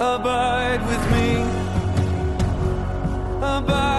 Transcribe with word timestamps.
Abide 0.00 0.80
with 0.86 1.10
me. 1.10 1.42
Abide 3.42 3.97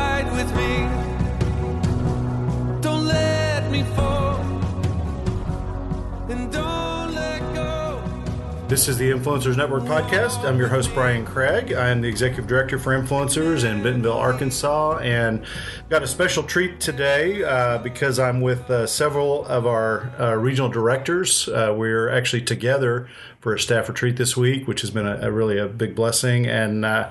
This 8.70 8.88
is 8.88 9.00
the 9.00 9.10
Influencers 9.10 9.58
Network 9.58 9.86
podcast. 9.86 10.48
I'm 10.48 10.60
your 10.60 10.68
host, 10.68 10.94
Brian 10.94 11.26
Craig. 11.26 11.74
I'm 11.74 12.02
the 12.02 12.08
executive 12.08 12.46
director 12.46 12.78
for 12.78 12.92
Influencers 12.92 13.64
in 13.64 13.82
Bentonville, 13.82 14.14
Arkansas, 14.14 15.00
and 15.00 15.44
got 15.90 16.04
a 16.04 16.08
special 16.08 16.44
treat 16.44 16.80
today 16.80 17.44
uh, 17.44 17.80
because 17.80 18.20
I'm 18.20 18.42
with 18.42 18.70
uh, 18.70 18.86
several 18.86 19.44
of 19.48 19.66
our 19.66 20.12
uh, 20.20 20.36
regional 20.36 20.70
directors. 20.70 21.48
Uh, 21.48 21.74
we're 21.76 22.10
actually 22.10 22.44
together 22.44 23.10
for 23.40 23.56
a 23.56 23.60
staff 23.60 23.90
retreat 23.90 24.18
this 24.18 24.38
week, 24.38 24.68
which 24.68 24.82
has 24.82 24.92
been 24.92 25.08
a, 25.08 25.18
a 25.24 25.32
really 25.32 25.58
a 25.58 25.68
big 25.68 25.96
blessing. 25.96 26.46
And 26.46 26.86
uh, 26.86 27.10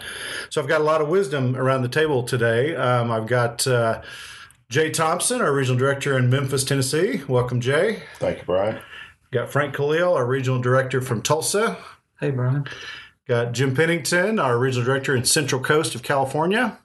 so 0.51 0.63
I've 0.63 0.69
got 0.69 0.81
a 0.81 0.85
lot 0.85 1.01
of 1.01 1.09
wisdom 1.09 1.57
around 1.57 1.83
the 1.83 1.89
table 1.89 2.23
today. 2.23 2.77
Um, 2.77 3.11
I've 3.11 3.27
got 3.27 3.67
uh, 3.67 4.03
Jay 4.71 4.91
Thompson, 4.91 5.41
our 5.41 5.53
regional 5.53 5.77
director 5.77 6.17
in 6.17 6.31
Memphis, 6.31 6.63
Tennessee. 6.63 7.23
Welcome, 7.27 7.61
Jay. 7.61 8.05
Thank 8.21 8.39
you, 8.39 8.45
Brian. 8.45 8.79
Got 9.31 9.51
Frank 9.51 9.75
Khalil, 9.75 10.15
our 10.15 10.27
regional 10.27 10.61
director 10.61 11.01
from 11.01 11.21
Tulsa. 11.23 11.77
Hey, 12.19 12.31
Brian. 12.31 12.67
Got 13.27 13.53
Jim 13.53 13.75
Pennington, 13.75 14.39
our 14.39 14.59
regional 14.59 14.87
director 14.87 15.15
in 15.15 15.25
Central 15.25 15.61
Coast 15.61 15.95
of 15.95 16.03
California. 16.03 16.79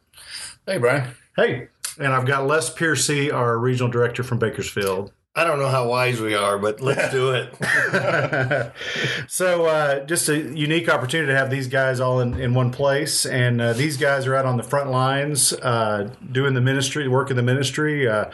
Hey, 0.66 0.78
Brian. 0.78 1.16
Hey. 1.38 1.70
And 1.98 2.12
I've 2.12 2.26
got 2.26 2.48
Les 2.48 2.74
Piercy, 2.74 3.32
our 3.32 3.58
regional 3.58 3.90
director 3.90 4.24
from 4.24 4.40
Bakersfield. 4.40 5.14
I 5.36 5.46
don't 5.46 5.58
know 5.58 5.68
how 5.68 5.88
wise 5.88 6.22
we 6.22 6.36
are, 6.36 6.60
but 6.60 6.80
let's 6.80 7.12
do 7.12 7.32
it. 7.32 8.72
so, 9.28 9.66
uh, 9.66 10.06
just 10.06 10.30
a 10.30 10.38
unique 10.38 10.88
opportunity 10.88 11.32
to 11.32 11.36
have 11.36 11.50
these 11.50 11.68
guys 11.68 12.00
all 12.00 12.20
in, 12.20 12.40
in 12.40 12.54
one 12.54 12.70
place. 12.70 13.26
And 13.26 13.60
uh, 13.60 13.74
these 13.74 13.98
guys 13.98 14.28
are 14.28 14.36
out 14.36 14.46
on 14.46 14.58
the 14.58 14.64
front 14.64 14.92
lines 14.92 15.52
uh, 15.52 16.14
doing 16.32 16.54
the 16.54 16.62
ministry, 16.62 17.08
work 17.08 17.32
in 17.32 17.36
the 17.36 17.42
ministry, 17.42 18.08
uh, 18.08 18.26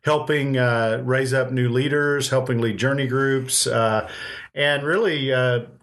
helping 0.00 0.56
uh, 0.56 1.02
raise 1.04 1.34
up 1.34 1.52
new 1.52 1.68
leaders, 1.68 2.30
helping 2.30 2.58
lead 2.58 2.78
journey 2.78 3.06
groups. 3.06 3.66
Uh, 3.66 4.08
and 4.54 4.84
really 4.84 5.34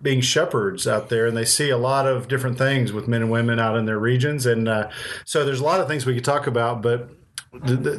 being 0.02 0.20
shepherds 0.20 0.88
out 0.88 1.10
there, 1.10 1.28
and 1.28 1.38
they 1.38 1.46
see 1.46 1.70
a 1.70 1.78
lot 1.78 2.08
of 2.08 2.28
different 2.28 2.58
things 2.58 2.92
with 2.92 3.08
men 3.08 3.22
and 3.22 3.30
women 3.30 3.60
out 3.60 3.78
in 3.78 3.86
their 3.86 4.00
regions, 4.00 4.48
and 4.48 4.68
so 5.26 5.46
there's 5.46 5.60
a 5.60 5.64
lot 5.64 5.80
of 5.80 5.88
things 5.88 6.08
we 6.08 6.16
could 6.16 6.26
talk 6.26 6.48
about. 6.48 6.82
But 6.82 7.08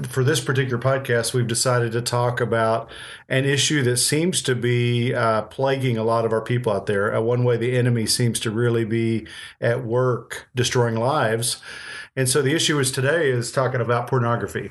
for 0.09 0.25
this 0.25 0.41
particular 0.41 0.83
podcast, 0.83 1.33
we've 1.33 1.47
decided 1.47 1.93
to 1.93 2.03
talk 2.03 2.41
about 2.41 2.91
an 3.29 3.45
issue 3.45 3.83
that 3.85 3.99
seems 3.99 4.43
to 4.43 4.55
be 4.55 5.15
uh, 5.15 5.43
plaguing 5.43 5.97
a 5.97 6.03
lot 6.03 6.25
of 6.25 6.33
our 6.33 6.41
people 6.41 6.73
out 6.73 6.87
there. 6.87 7.15
Uh, 7.15 7.21
one 7.21 7.45
way 7.45 7.57
the 7.57 7.77
enemy 7.77 8.07
seems 8.07 8.41
to 8.41 8.51
really 8.51 8.85
be 8.85 9.27
at 9.61 9.85
work 9.85 10.49
destroying 10.57 10.97
lives. 10.97 11.63
And 12.17 12.29
so 12.29 12.43
the 12.43 12.55
issue 12.55 12.79
is 12.81 12.91
today 12.91 13.31
is 13.31 13.53
talking 13.53 13.81
about 13.81 14.09
pornography. 14.09 14.71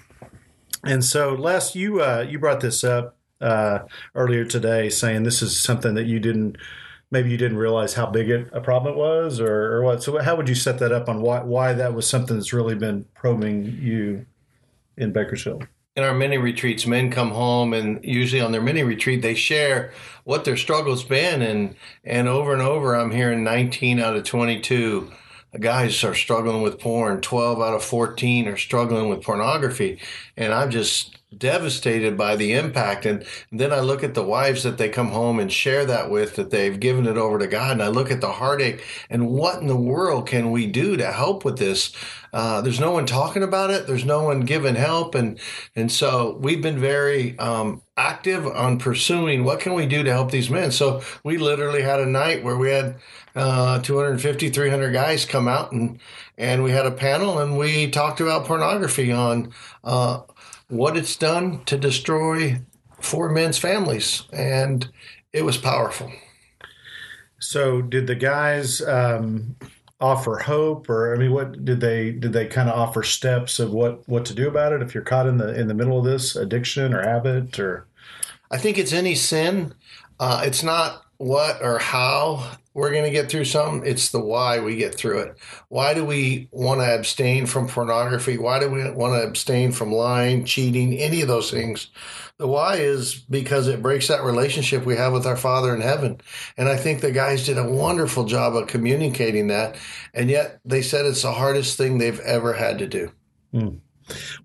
And 0.84 1.03
so, 1.03 1.34
Les, 1.34 1.75
you 1.75 2.02
uh, 2.02 2.25
you 2.28 2.38
brought 2.38 2.59
this 2.59 2.84
up 2.84 3.16
uh, 3.40 3.80
earlier 4.16 4.44
today, 4.44 4.90
saying 4.90 5.23
this 5.23 5.42
is 5.42 5.62
something 5.62 5.94
that 5.94 6.06
you 6.06 6.20
didn't 6.20 6.58
maybe 7.09 7.30
you 7.30 7.38
didn't 7.38 7.58
realize 7.58 7.94
how 7.94 8.08
big 8.08 8.30
a 8.52 8.59
problem 8.59 8.95
it 8.95 8.97
was, 8.97 9.40
or, 9.40 9.75
or 9.75 9.84
what. 9.84 10.03
So, 10.03 10.18
how 10.22 10.36
would 10.36 10.50
you 10.50 10.56
set 10.56 10.80
that 10.80 10.92
up 10.92 11.08
on 11.08 11.22
why 11.22 11.42
why 11.42 11.72
that 11.72 11.94
was 11.94 12.06
something 12.06 12.36
that's 12.36 12.52
really 12.52 12.75
been 12.75 13.06
probing 13.16 13.78
you? 13.81 14.25
In 14.97 15.11
Bakersfield. 15.11 15.67
In 15.95 16.03
our 16.03 16.13
mini 16.13 16.38
retreats, 16.38 16.88
men 16.88 17.11
come 17.11 17.30
home 17.31 17.73
and 17.73 18.03
usually 18.03 18.41
on 18.41 18.52
their 18.52 18.61
mini 18.61 18.81
retreat 18.81 19.22
they 19.22 19.35
share 19.35 19.94
what 20.23 20.44
their 20.44 20.58
struggle's 20.58 21.03
been. 21.03 21.41
And 21.41 21.75
and 22.03 22.27
over 22.27 22.53
and 22.53 22.61
over 22.61 22.95
I'm 22.95 23.11
hearing 23.11 23.44
19 23.44 24.00
out 24.00 24.16
of 24.16 24.23
22 24.23 25.11
guys 25.59 26.03
are 26.03 26.16
struggling 26.16 26.61
with 26.63 26.80
porn, 26.80 27.22
12 27.22 27.61
out 27.61 27.75
of 27.75 27.83
14 27.83 28.47
are 28.47 28.58
struggling 28.58 29.09
with 29.09 29.23
pornography. 29.23 30.00
And 30.35 30.53
I'm 30.53 30.72
just 30.72 31.17
devastated 31.39 32.18
by 32.18 32.35
the 32.35 32.53
impact. 32.53 33.06
And, 33.06 33.25
then 33.52 33.72
I 33.72 33.81
look 33.81 34.03
at 34.03 34.13
the 34.13 34.24
wives 34.24 34.63
that 34.63 34.78
they 34.78 34.90
come 34.90 35.09
home 35.09 35.40
and 35.40 35.52
share 35.52 35.85
that 35.85 36.09
with, 36.09 36.35
that 36.35 36.50
they've 36.50 36.80
given 36.80 37.06
it 37.06 37.18
over 37.18 37.38
to 37.38 37.47
God. 37.47 37.72
And 37.74 37.84
I 37.84 37.88
look 37.88 38.12
at 38.12 38.19
the 38.19 38.31
heartache 38.31 38.84
and 39.09 39.30
what 39.30 39.62
in 39.62 39.68
the 39.68 39.75
world 39.75 40.28
can 40.28 40.52
we 40.52 40.66
do 40.66 40.97
to 40.97 41.12
help 41.12 41.46
with 41.46 41.59
this? 41.59 41.94
Uh, 42.34 42.62
there's 42.62 42.80
no 42.80 42.91
one 42.91 43.06
talking 43.06 43.44
about 43.44 43.69
it. 43.69 43.85
There's 43.85 44.06
no 44.06 44.24
one 44.24 44.41
giving 44.41 44.74
help. 44.74 45.13
And, 45.13 45.40
and 45.75 45.91
so 45.91 46.38
we've 46.41 46.62
been 46.62 46.80
very, 46.80 47.38
um, 47.38 47.84
active 47.96 48.47
on 48.47 48.80
pursuing 48.80 49.44
what 49.44 49.59
can 49.59 49.75
we 49.75 49.86
do 49.86 50.02
to 50.02 50.12
help 50.12 50.31
these 50.31 50.50
men. 50.50 50.72
So 50.72 51.03
we 51.24 51.38
literally 51.38 51.84
had 51.84 52.00
a 52.00 52.07
night 52.07 52.44
where 52.44 52.57
we 52.57 52.72
had, 52.72 52.96
uh, 53.36 53.80
250, 53.81 54.50
300 54.50 54.91
guys 54.91 55.25
come 55.25 55.47
out 55.47 55.72
and, 55.72 56.00
and 56.38 56.63
we 56.63 56.72
had 56.72 56.88
a 56.88 56.91
panel 56.91 57.38
and 57.38 57.56
we 57.56 57.90
talked 57.90 58.19
about 58.19 58.46
pornography 58.46 59.12
on, 59.12 59.53
uh, 59.84 60.22
what 60.69 60.97
it's 60.97 61.16
done 61.16 61.63
to 61.66 61.78
destroy 61.78 62.59
four 63.00 63.29
men's 63.29 63.57
families, 63.57 64.24
and 64.31 64.90
it 65.31 65.44
was 65.44 65.57
powerful. 65.57 66.12
So, 67.40 67.81
did 67.81 68.07
the 68.07 68.16
guys 68.16 68.81
um, 68.81 69.56
offer 70.00 70.40
hope, 70.40 70.90
or 70.90 71.13
I 71.13 71.18
mean, 71.18 71.31
what 71.31 71.66
did 71.66 71.79
they 71.79 72.12
did 72.12 72.34
they 72.34 72.46
kind 72.47 72.69
of 72.69 72.78
offer 72.78 73.03
steps 73.03 73.59
of 73.59 73.72
what 73.72 74.07
what 74.07 74.25
to 74.25 74.34
do 74.34 74.47
about 74.47 74.74
it 74.74 74.81
if 74.81 74.94
you're 74.94 75.03
caught 75.03 75.28
in 75.28 75.38
the 75.38 75.59
in 75.59 75.68
the 75.68 75.74
middle 75.74 76.00
of 76.00 76.06
this 76.06 76.35
addiction 76.35 76.94
or 76.94 77.01
habit, 77.01 77.59
or? 77.59 77.88
I 78.51 78.57
think 78.57 78.78
it's 78.78 78.94
any 78.94 79.16
sin. 79.16 79.74
Uh, 80.19 80.44
it's 80.45 80.62
not 80.62 81.06
what 81.23 81.61
or 81.61 81.79
how 81.79 82.57
we're 82.73 82.91
going 82.91 83.03
to 83.03 83.11
get 83.11 83.29
through 83.29 83.45
something. 83.45 83.89
It's 83.89 84.09
the 84.09 84.19
why 84.19 84.59
we 84.59 84.75
get 84.75 84.95
through 84.95 85.19
it. 85.19 85.38
Why 85.69 85.94
do 85.94 86.03
we 86.03 86.50
want 86.51 86.81
to 86.81 86.95
abstain 86.95 87.45
from 87.45 87.67
pornography? 87.67 88.38
Why 88.38 88.59
do 88.59 88.69
we 88.69 88.89
want 88.91 89.13
to 89.13 89.28
abstain 89.28 89.72
from 89.72 89.91
lying, 89.91 90.44
cheating, 90.44 90.97
any 90.97 91.22
of 91.22 91.28
those 91.28 91.51
things? 91.51 91.91
The 92.39 92.47
why 92.47 92.78
is 92.78 93.16
because 93.16 93.67
it 93.67 93.81
breaks 93.81 94.07
that 94.07 94.23
relationship 94.23 94.85
we 94.85 94.95
have 94.95 95.13
with 95.13 95.28
our 95.28 95.38
Father 95.38 95.73
in 95.73 95.81
heaven. 95.81 96.19
And 96.57 96.67
I 96.67 96.78
think 96.78 97.01
the 97.01 97.12
guys 97.12 97.45
did 97.45 97.59
a 97.59 97.69
wonderful 97.69 98.25
job 98.25 98.56
of 98.56 98.67
communicating 98.67 99.47
that. 99.47 99.75
And 100.13 100.29
yet 100.29 100.59
they 100.66 100.81
said 100.81 101.06
it's 101.06 101.22
the 101.22 101.31
hardest 101.31 101.78
thing 101.78 102.00
they've 102.00 102.19
ever 102.22 102.53
had 102.53 102.79
to 102.79 102.88
do. 102.88 103.12
Mm. 103.53 103.79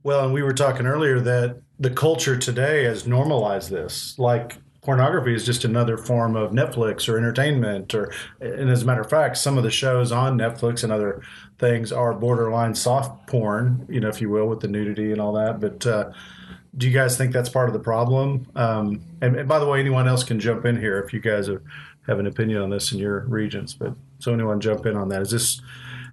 Well, 0.03 0.27
and 0.27 0.35
we 0.35 0.43
were 0.43 0.55
talking 0.55 0.87
earlier 0.87 1.19
that 1.21 1.63
the 1.81 1.91
culture 1.91 2.37
today 2.37 2.85
has 2.85 3.07
normalized 3.07 3.71
this. 3.71 4.19
Like 4.19 4.57
pornography 4.89 5.35
is 5.35 5.45
just 5.45 5.67
another 5.67 5.99
form 5.99 6.35
of 6.35 6.51
Netflix 6.51 7.11
or 7.11 7.19
entertainment. 7.19 7.95
Or, 7.95 8.11
and 8.41 8.71
as 8.71 8.85
a 8.85 8.87
matter 8.87 9.03
of 9.03 9.11
fact, 9.11 9.37
some 9.37 9.59
of 9.59 9.63
the 9.63 9.71
shows 9.71 10.11
on 10.13 10.39
Netflix 10.39 10.83
and 10.83 10.91
other 10.91 11.21
things 11.59 11.93
are 11.93 12.15
borderline 12.15 12.75
soft 12.75 13.27
porn, 13.27 13.87
you 13.91 14.01
know, 14.01 14.09
if 14.09 14.23
you 14.23 14.31
will, 14.31 14.47
with 14.47 14.61
the 14.61 14.67
nudity 14.67 15.13
and 15.13 15.21
all 15.21 15.35
that. 15.35 15.61
But 15.61 15.87
uh, 15.87 16.13
do 16.75 16.89
you 16.89 16.95
guys 16.95 17.19
think 17.19 17.35
that's 17.35 17.51
part 17.51 17.69
of 17.69 17.75
the 17.75 17.81
problem? 17.81 18.47
Um, 18.57 19.03
and, 19.21 19.37
and, 19.37 19.47
by 19.47 19.59
the 19.59 19.67
way, 19.67 19.79
anyone 19.79 20.09
else 20.09 20.25
can 20.25 20.41
jump 20.41 20.65
in 20.65 20.81
here 20.81 20.99
if 21.01 21.13
you 21.13 21.21
guys 21.21 21.49
have, 21.49 21.61
have 22.07 22.19
an 22.19 22.27
opinion 22.27 22.63
on 22.63 22.71
this 22.71 22.91
in 22.91 22.99
your 22.99 23.27
regions. 23.27 23.75
But 23.75 23.93
so 24.21 24.33
anyone 24.33 24.59
jump 24.59 24.87
in 24.87 24.97
on 24.97 25.11
that? 25.11 25.21
Is 25.21 25.31
this 25.33 25.61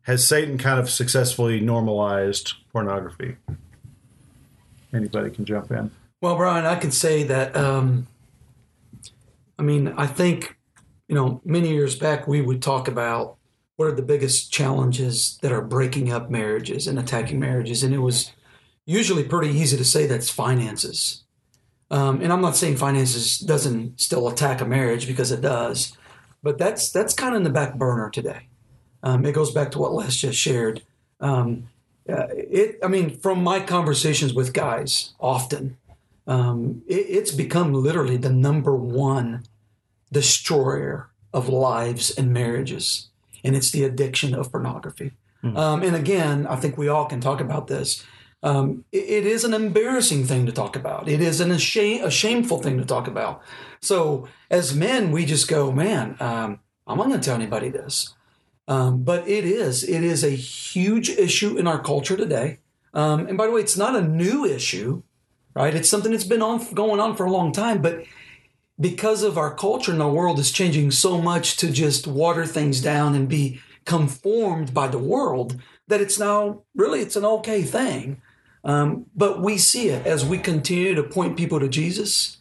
has 0.01 0.27
Satan 0.27 0.57
kind 0.57 0.81
of 0.81 0.89
successfully 0.89 1.61
normalized 1.61 2.55
pornography? 2.73 3.37
Anybody 4.93 5.29
can 5.29 5.45
jump 5.45 5.71
in. 5.71 5.91
Well, 6.19 6.35
Brian, 6.35 6.65
I 6.65 6.75
can 6.75 6.91
say 6.91 7.23
that 7.23 7.55
um, 7.55 8.07
I 9.57 9.63
mean, 9.63 9.93
I 9.97 10.07
think, 10.07 10.57
you 11.07 11.15
know, 11.15 11.41
many 11.45 11.69
years 11.69 11.95
back 11.95 12.27
we 12.27 12.41
would 12.41 12.61
talk 12.61 12.87
about 12.87 13.37
what 13.75 13.87
are 13.87 13.95
the 13.95 14.01
biggest 14.01 14.51
challenges 14.51 15.37
that 15.41 15.51
are 15.51 15.61
breaking 15.61 16.11
up 16.11 16.29
marriages 16.29 16.87
and 16.87 16.97
attacking 16.97 17.39
marriages. 17.39 17.83
And 17.83 17.93
it 17.93 17.99
was 17.99 18.31
usually 18.85 19.23
pretty 19.23 19.53
easy 19.53 19.77
to 19.77 19.83
say 19.83 20.05
that's 20.05 20.29
finances. 20.29 21.23
Um, 21.91 22.21
and 22.21 22.31
I'm 22.33 22.41
not 22.41 22.55
saying 22.55 22.77
finances 22.77 23.39
doesn't 23.39 23.99
still 23.99 24.27
attack 24.27 24.61
a 24.61 24.65
marriage 24.65 25.07
because 25.07 25.31
it 25.31 25.41
does, 25.41 25.95
but 26.41 26.57
that's 26.57 26.91
that's 26.91 27.13
kind 27.13 27.35
of 27.35 27.37
in 27.37 27.43
the 27.43 27.49
back 27.49 27.75
burner 27.75 28.09
today. 28.09 28.47
Um, 29.03 29.25
it 29.25 29.33
goes 29.33 29.51
back 29.51 29.71
to 29.71 29.79
what 29.79 29.93
Les 29.93 30.15
just 30.15 30.39
shared. 30.39 30.81
Um, 31.19 31.69
uh, 32.09 32.27
it, 32.31 32.79
I 32.83 32.87
mean, 32.87 33.17
from 33.17 33.43
my 33.43 33.59
conversations 33.59 34.33
with 34.33 34.53
guys, 34.53 35.13
often 35.19 35.77
um, 36.27 36.83
it, 36.87 37.05
it's 37.09 37.31
become 37.31 37.73
literally 37.73 38.17
the 38.17 38.31
number 38.31 38.75
one 38.75 39.43
destroyer 40.11 41.09
of 41.33 41.49
lives 41.49 42.11
and 42.11 42.33
marriages, 42.33 43.09
and 43.43 43.55
it's 43.55 43.71
the 43.71 43.83
addiction 43.83 44.33
of 44.33 44.51
pornography. 44.51 45.11
Mm-hmm. 45.43 45.57
Um, 45.57 45.83
and 45.83 45.95
again, 45.95 46.47
I 46.47 46.55
think 46.55 46.77
we 46.77 46.87
all 46.87 47.05
can 47.05 47.21
talk 47.21 47.41
about 47.41 47.67
this. 47.67 48.03
Um, 48.41 48.85
it, 48.91 49.03
it 49.03 49.25
is 49.25 49.43
an 49.43 49.53
embarrassing 49.53 50.25
thing 50.25 50.45
to 50.45 50.51
talk 50.51 50.75
about. 50.75 51.07
It 51.07 51.21
is 51.21 51.41
an 51.41 51.51
a, 51.51 51.59
shame, 51.59 52.03
a 52.03 52.11
shameful 52.11 52.61
thing 52.61 52.77
to 52.77 52.85
talk 52.85 53.07
about. 53.07 53.41
So 53.81 54.27
as 54.49 54.75
men, 54.75 55.11
we 55.11 55.25
just 55.25 55.47
go, 55.47 55.71
man, 55.71 56.15
um, 56.19 56.59
I'm 56.87 56.97
not 56.97 57.07
going 57.07 57.19
to 57.19 57.25
tell 57.25 57.35
anybody 57.35 57.69
this. 57.69 58.13
Um, 58.67 59.03
but 59.03 59.27
it 59.27 59.45
is. 59.45 59.83
It 59.83 60.03
is 60.03 60.23
a 60.23 60.29
huge 60.29 61.09
issue 61.09 61.57
in 61.57 61.67
our 61.67 61.79
culture 61.79 62.17
today. 62.17 62.59
Um, 62.93 63.27
and 63.27 63.37
by 63.37 63.45
the 63.45 63.51
way, 63.51 63.61
it's 63.61 63.77
not 63.77 63.95
a 63.95 64.01
new 64.01 64.45
issue 64.45 65.03
right? 65.55 65.73
It's 65.73 65.89
something 65.89 66.11
that's 66.11 66.25
been 66.25 66.41
on 66.41 66.73
going 66.73 66.99
on 66.99 67.15
for 67.15 67.25
a 67.25 67.31
long 67.31 67.51
time, 67.51 67.81
but 67.81 68.03
because 68.79 69.23
of 69.23 69.37
our 69.37 69.55
culture 69.55 69.91
and 69.91 70.01
our 70.01 70.11
world 70.11 70.37
is 70.37 70.51
changing 70.51 70.91
so 70.91 71.21
much 71.21 71.57
to 71.57 71.71
just 71.71 72.05
water 72.05 72.45
things 72.45 72.81
down 72.81 73.15
and 73.15 73.29
be 73.29 73.61
conformed 73.85 74.73
by 74.73 74.87
the 74.87 74.99
world 74.99 75.61
that 75.87 76.01
it's 76.01 76.19
now 76.19 76.63
really 76.75 76.99
it's 76.99 77.15
an 77.15 77.25
okay 77.25 77.61
thing. 77.61 78.21
Um, 78.63 79.05
but 79.15 79.41
we 79.41 79.57
see 79.57 79.89
it 79.89 80.05
as 80.07 80.25
we 80.25 80.39
continue 80.39 80.95
to 80.95 81.03
point 81.03 81.37
people 81.37 81.59
to 81.59 81.69
Jesus. 81.69 82.37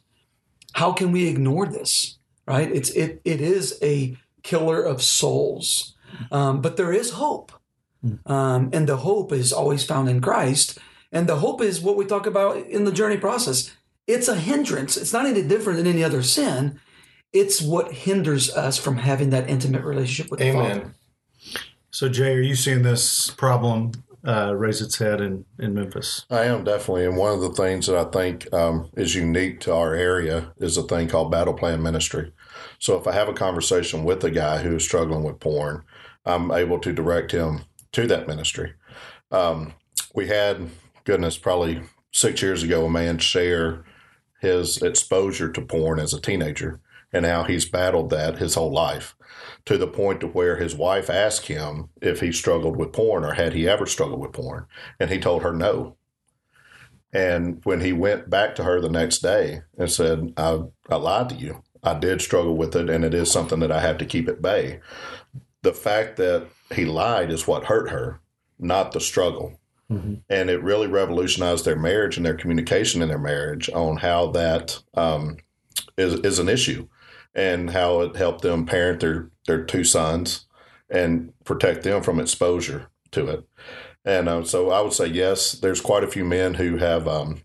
How 0.72 0.93
can 0.93 1.12
we 1.12 1.28
ignore 1.28 1.66
this? 1.66 2.19
Right? 2.46 2.70
It's 2.70 2.90
it 2.90 3.20
it 3.25 3.40
is 3.40 3.78
a 3.82 4.16
killer 4.43 4.82
of 4.82 5.02
souls, 5.02 5.94
um, 6.32 6.61
but 6.61 6.76
there 6.76 6.93
is 6.93 7.12
hope, 7.12 7.52
um, 8.26 8.70
and 8.72 8.87
the 8.87 8.99
hope 8.99 9.32
is 9.32 9.52
always 9.52 9.84
found 9.84 10.08
in 10.08 10.20
Christ. 10.20 10.78
And 11.14 11.26
the 11.28 11.37
hope 11.37 11.62
is 11.62 11.81
what 11.81 11.96
we 11.96 12.05
talk 12.05 12.26
about 12.26 12.56
in 12.66 12.84
the 12.84 12.93
journey 12.93 13.16
process. 13.16 13.75
It's 14.06 14.28
a 14.28 14.34
hindrance. 14.34 14.96
It's 14.99 15.12
not 15.12 15.25
any 15.25 15.43
different 15.43 15.78
than 15.78 15.87
any 15.87 16.05
other 16.05 16.22
sin. 16.22 16.81
It's 17.32 17.62
what 17.62 17.93
hinders 17.93 18.55
us 18.55 18.76
from 18.76 18.99
having 18.99 19.31
that 19.31 19.49
intimate 19.49 19.84
relationship 19.84 20.31
with 20.31 20.40
the 20.40 20.52
Father. 20.52 20.70
Amen. 20.70 20.94
So, 21.90 22.08
Jay, 22.08 22.34
are 22.34 22.40
you 22.40 22.56
seeing 22.56 22.82
this 22.82 23.31
problem 23.31 23.93
uh, 24.26 24.55
raise 24.56 24.82
its 24.82 24.99
head 24.99 25.20
in, 25.20 25.44
in 25.58 25.75
Memphis? 25.75 26.26
I 26.31 26.44
am 26.44 26.64
definitely. 26.64 27.06
And 27.06 27.16
one 27.16 27.32
of 27.32 27.40
the 27.40 27.52
things 27.52 27.87
that 27.87 27.96
I 27.96 28.11
think 28.11 28.52
um, 28.52 28.90
is 28.96 29.14
unique 29.14 29.61
to 29.61 29.75
our 29.75 29.94
area 29.94 30.52
is 30.58 30.76
a 30.76 30.82
thing 30.82 31.08
called 31.08 31.31
battle 31.31 31.55
plan 31.55 31.82
ministry. 31.82 32.32
So 32.78 32.99
if 32.99 33.06
I 33.06 33.12
have 33.12 33.28
a 33.28 33.34
conversation 33.34 34.05
with 34.05 34.25
a 34.25 34.31
guy 34.31 34.58
who 34.58 34.76
is 34.76 34.84
struggling 34.84 35.22
with 35.22 35.40
porn, 35.40 35.84
I'm 36.26 36.50
able 36.50 36.78
to 36.81 36.93
direct 36.93 37.32
him 37.32 37.61
to 37.93 38.06
that 38.08 38.26
ministry. 38.26 38.75
Um, 39.31 39.75
we 40.14 40.26
had, 40.26 40.69
goodness, 41.04 41.38
probably 41.38 41.82
six 42.10 42.42
years 42.42 42.62
ago, 42.62 42.86
a 42.86 42.90
man 42.90 43.18
share 43.18 43.84
his 44.40 44.82
exposure 44.82 45.50
to 45.50 45.62
porn 45.62 45.98
as 45.98 46.12
a 46.12 46.20
teenager 46.20 46.80
and 47.12 47.24
how 47.24 47.44
he's 47.44 47.68
battled 47.68 48.10
that 48.10 48.38
his 48.38 48.54
whole 48.54 48.72
life 48.72 49.14
to 49.64 49.78
the 49.78 49.86
point 49.86 50.20
to 50.20 50.26
where 50.26 50.56
his 50.56 50.74
wife 50.74 51.08
asked 51.08 51.46
him 51.46 51.88
if 52.02 52.20
he 52.20 52.32
struggled 52.32 52.76
with 52.76 52.92
porn 52.92 53.24
or 53.24 53.34
had 53.34 53.52
he 53.52 53.68
ever 53.68 53.86
struggled 53.86 54.20
with 54.20 54.32
porn 54.32 54.66
and 54.98 55.10
he 55.10 55.18
told 55.18 55.42
her 55.42 55.52
no. 55.52 55.96
And 57.12 57.60
when 57.64 57.80
he 57.80 57.92
went 57.92 58.28
back 58.28 58.56
to 58.56 58.64
her 58.64 58.80
the 58.80 58.88
next 58.88 59.20
day 59.20 59.62
and 59.78 59.90
said 59.90 60.32
i, 60.36 60.60
I 60.90 60.96
lied 60.96 61.28
to 61.30 61.36
you. 61.36 61.62
I 61.82 61.94
did 61.94 62.20
struggle 62.20 62.56
with 62.56 62.74
it 62.74 62.90
and 62.90 63.04
it 63.04 63.14
is 63.14 63.30
something 63.30 63.60
that 63.60 63.72
i 63.72 63.80
have 63.80 63.98
to 63.98 64.06
keep 64.06 64.28
at 64.28 64.42
bay. 64.42 64.80
The 65.62 65.72
fact 65.72 66.16
that 66.16 66.48
he 66.74 66.84
lied 66.84 67.30
is 67.30 67.46
what 67.46 67.64
hurt 67.64 67.90
her 67.90 68.20
not 68.58 68.92
the 68.92 69.00
struggle 69.00 69.58
and 70.29 70.50
it 70.50 70.62
really 70.62 70.87
revolutionized 70.87 71.64
their 71.64 71.76
marriage 71.76 72.17
and 72.17 72.25
their 72.25 72.37
communication 72.37 73.02
in 73.02 73.08
their 73.08 73.19
marriage 73.19 73.69
on 73.70 73.96
how 73.96 74.31
that 74.32 74.82
um, 74.94 75.37
is 75.96 76.14
is 76.20 76.38
an 76.38 76.49
issue 76.49 76.88
and 77.35 77.70
how 77.70 78.00
it 78.00 78.17
helped 78.17 78.43
them 78.43 78.67
parent 78.67 79.00
their 79.00 79.31
their 79.46 79.64
two 79.64 79.85
sons 79.85 80.46
and 80.91 81.32
protect 81.44 81.82
them 81.82 82.02
from 82.02 82.20
exposure 82.20 82.88
to 83.11 83.26
it. 83.29 83.49
And 84.05 84.29
uh, 84.29 84.44
so 84.44 84.70
I 84.70 84.81
would 84.81 84.93
say 84.93 85.06
yes. 85.06 85.52
There's 85.52 85.81
quite 85.81 86.05
a 86.05 86.11
few 86.11 86.25
men 86.25 86.55
who 86.55 86.76
have 86.76 87.08
um, 87.08 87.43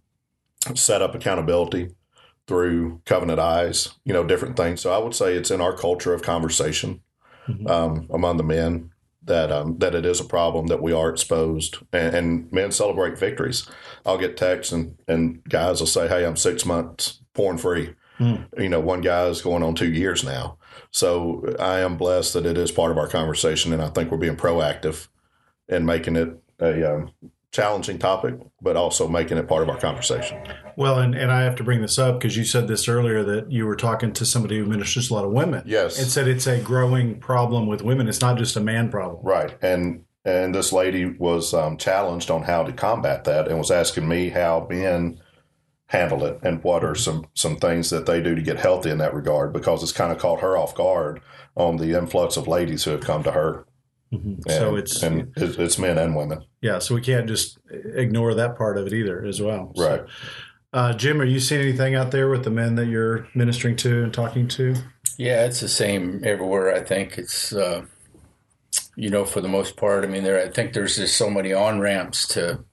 set 0.76 1.02
up 1.02 1.16
accountability 1.16 1.96
through 2.48 3.02
Covenant 3.06 3.40
Eyes, 3.40 3.90
you 4.04 4.14
know, 4.14 4.24
different 4.24 4.58
things. 4.58 4.82
So 4.82 4.92
I 4.92 4.98
would 4.98 5.16
say 5.16 5.36
it's 5.36 5.52
in 5.52 5.62
our 5.62 5.76
culture 5.76 6.14
of 6.14 6.22
conversation 6.22 7.02
um, 7.68 8.08
among 8.12 8.38
the 8.38 8.44
men 8.44 8.92
that 9.24 9.52
um, 9.52 9.78
that 9.80 9.96
it 9.96 10.06
is 10.06 10.20
a 10.20 10.26
problem 10.26 10.68
that 10.68 10.82
we 10.82 10.94
are 10.94 11.10
exposed, 11.10 11.78
and, 11.92 12.16
and 12.16 12.52
men 12.52 12.72
celebrate 12.72 13.18
victories. 13.18 13.70
I'll 14.06 14.18
get 14.18 14.38
texts 14.38 14.72
and 14.72 14.98
and 15.08 15.44
guys 15.44 15.80
will 15.80 15.88
say, 15.88 16.08
"Hey, 16.08 16.26
I'm 16.26 16.38
six 16.38 16.66
months 16.66 17.22
porn 17.34 17.58
free." 17.58 17.96
You 18.58 18.68
know, 18.68 18.82
one 18.82 19.00
guy 19.00 19.28
is 19.28 19.42
going 19.42 19.64
on 19.64 19.76
two 19.76 19.92
years 19.92 20.26
now. 20.26 20.58
So 20.92 21.56
I 21.58 21.80
am 21.80 21.96
blessed 21.96 22.34
that 22.34 22.46
it 22.46 22.58
is 22.58 22.72
part 22.72 22.92
of 22.92 22.98
our 22.98 23.08
conversation, 23.08 23.72
and 23.72 23.82
I 23.82 23.90
think 23.90 24.12
we're 24.12 24.18
being 24.18 24.36
proactive 24.36 25.08
in 25.70 25.86
making 25.86 26.18
it 26.18 26.30
a 26.60 26.96
um, 26.96 27.12
challenging 27.52 27.98
topic, 27.98 28.36
but 28.62 28.76
also 28.76 29.08
making 29.08 29.38
it 29.38 29.48
part 29.48 29.64
of 29.64 29.70
our 29.70 29.80
conversation. 29.80 30.42
Well, 30.76 31.00
and, 31.00 31.16
and 31.16 31.32
I 31.32 31.42
have 31.42 31.56
to 31.56 31.64
bring 31.64 31.82
this 31.82 31.98
up 31.98 32.20
because 32.20 32.38
you 32.38 32.46
said 32.46 32.68
this 32.68 32.88
earlier 32.88 33.24
that 33.24 33.52
you 33.52 33.66
were 33.66 33.76
talking 33.76 34.14
to 34.14 34.26
somebody 34.26 34.58
who 34.58 34.66
ministers 34.66 35.10
a 35.10 35.14
lot 35.14 35.26
of 35.26 35.32
women. 35.32 35.64
Yes. 35.66 35.98
And 35.98 36.08
said 36.08 36.28
it's 36.28 36.48
a 36.48 36.60
growing 36.60 37.20
problem 37.20 37.68
with 37.68 37.82
women. 37.82 38.08
It's 38.08 38.22
not 38.22 38.38
just 38.38 38.56
a 38.56 38.62
man 38.62 38.90
problem. 38.90 39.26
Right. 39.26 39.58
And 39.62 40.06
and 40.26 40.54
this 40.54 40.74
lady 40.74 41.06
was 41.06 41.54
um, 41.54 41.78
challenged 41.78 42.30
on 42.30 42.44
how 42.44 42.64
to 42.64 42.74
combat 42.74 43.24
that 43.24 43.48
and 43.48 43.58
was 43.58 43.72
asking 43.72 44.08
me 44.08 44.30
how 44.30 44.68
men 44.70 45.20
handle 45.88 46.24
it 46.24 46.40
and 46.44 46.64
what 46.64 46.84
are 46.84 46.94
some 46.94 47.26
some 47.34 47.56
things 47.56 47.90
that 47.90 48.06
they 48.06 48.22
do 48.22 48.36
to 48.36 48.42
get 48.42 48.60
healthy 48.60 48.92
in 48.92 49.00
that 49.00 49.14
regard 49.14 49.52
because 49.52 49.82
it's 49.82 49.92
kind 49.92 50.12
of 50.12 50.20
caught 50.20 50.42
her 50.42 50.56
off 50.56 50.76
guard 50.76 51.20
on 51.56 51.78
the 51.78 51.98
influx 51.98 52.38
of 52.38 52.48
ladies 52.48 52.84
who 52.84 52.92
have 52.92 53.02
come 53.02 53.24
to 53.24 53.32
her. 53.32 53.66
And, 54.12 54.44
So 54.50 54.76
it's- 54.78 55.04
and 55.04 55.32
it's, 55.38 55.58
it's 55.58 55.78
men 55.78 55.98
and 55.98 56.16
women. 56.16 56.44
Yeah. 56.62 56.80
So 56.80 56.96
we 56.96 57.02
can't 57.02 57.28
just 57.28 57.58
ignore 57.96 58.34
that 58.34 58.58
part 58.58 58.78
of 58.78 58.88
it 58.88 58.94
either 58.94 59.24
as 59.26 59.42
well. 59.42 59.72
So, 59.76 59.88
Right. 59.90 60.02
uh, 60.74 60.94
Jim, 60.94 61.22
are 61.22 61.26
you 61.26 61.40
seeing 61.40 61.62
anything 61.62 61.96
out 61.96 62.12
there 62.12 62.30
with 62.30 62.44
the 62.44 62.50
men 62.50 62.76
that 62.76 62.88
you're 62.88 63.28
ministering 63.36 63.76
to 63.78 64.04
and 64.04 64.14
talking 64.14 64.48
to? 64.50 64.76
Yeah, 65.18 65.46
it's 65.46 65.60
the 65.60 65.68
same 65.68 66.22
everywhere. 66.24 66.74
I 66.74 66.82
think 66.84 67.18
it's, 67.18 67.54
uh, 67.54 67.84
you 68.96 69.10
know, 69.10 69.26
for 69.26 69.42
the 69.42 69.48
most 69.48 69.78
part. 69.78 70.04
I 70.04 70.08
mean, 70.08 70.24
there. 70.24 70.42
I 70.42 70.50
think 70.50 70.74
there's 70.74 70.96
just 70.96 71.16
so 71.18 71.30
many 71.30 71.54
on 71.54 71.80
ramps 71.80 72.28
to 72.30 72.64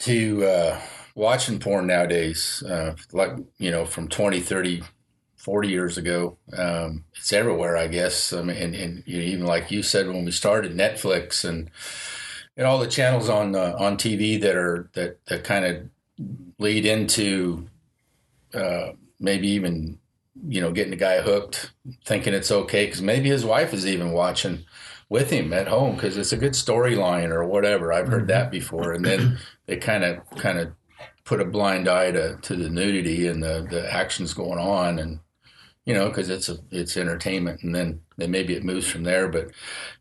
to 0.00 0.44
uh, 0.44 0.80
watching 1.14 1.58
porn 1.58 1.86
nowadays. 1.86 2.62
Uh, 2.66 2.94
like 3.12 3.32
you 3.58 3.70
know, 3.70 3.84
from 3.84 4.08
20, 4.08 4.40
30, 4.40 4.82
40 5.40 5.68
years 5.68 5.96
ago, 5.96 6.36
um, 6.52 7.04
it's 7.16 7.32
everywhere. 7.32 7.76
I 7.76 7.86
guess. 7.86 8.32
I 8.32 8.42
mean, 8.42 8.56
and, 8.56 8.74
and 8.74 9.02
you 9.06 9.18
know, 9.18 9.24
even 9.24 9.46
like 9.46 9.70
you 9.70 9.82
said 9.82 10.06
when 10.06 10.24
we 10.24 10.30
started, 10.32 10.76
Netflix 10.76 11.48
and 11.48 11.70
and 12.58 12.66
all 12.66 12.78
the 12.78 12.86
channels 12.86 13.30
on 13.30 13.56
uh, 13.56 13.74
on 13.78 13.96
TV 13.96 14.38
that 14.42 14.54
are 14.54 14.90
that 14.92 15.24
that 15.26 15.44
kind 15.44 15.64
of 15.64 15.88
lead 16.58 16.84
into 16.84 17.66
uh, 18.52 18.90
maybe 19.18 19.48
even 19.48 19.98
you 20.46 20.60
know 20.60 20.72
getting 20.72 20.90
the 20.90 20.96
guy 20.96 21.22
hooked, 21.22 21.72
thinking 22.04 22.34
it's 22.34 22.50
okay 22.50 22.84
because 22.84 23.00
maybe 23.00 23.30
his 23.30 23.44
wife 23.44 23.72
is 23.72 23.86
even 23.86 24.12
watching 24.12 24.66
with 25.08 25.30
him 25.30 25.54
at 25.54 25.68
home 25.68 25.94
because 25.94 26.18
it's 26.18 26.32
a 26.32 26.36
good 26.36 26.52
storyline 26.52 27.30
or 27.30 27.46
whatever. 27.46 27.94
I've 27.94 28.08
heard 28.08 28.28
that 28.28 28.50
before, 28.50 28.92
and 28.92 29.02
then 29.02 29.38
they 29.64 29.78
kind 29.78 30.04
of 30.04 30.18
kind 30.36 30.58
of 30.58 30.72
put 31.24 31.40
a 31.40 31.44
blind 31.44 31.88
eye 31.88 32.10
to, 32.10 32.36
to 32.42 32.56
the 32.56 32.68
nudity 32.68 33.26
and 33.26 33.42
the, 33.42 33.66
the 33.70 33.92
actions 33.92 34.34
going 34.34 34.58
on 34.58 34.98
and 34.98 35.20
you 35.90 35.96
know 35.96 36.08
because 36.08 36.30
it's 36.30 36.48
a 36.48 36.56
it's 36.70 36.96
entertainment 36.96 37.64
and 37.64 37.74
then 37.74 38.00
then 38.16 38.30
maybe 38.30 38.54
it 38.54 38.62
moves 38.62 38.86
from 38.86 39.02
there 39.02 39.26
but 39.26 39.50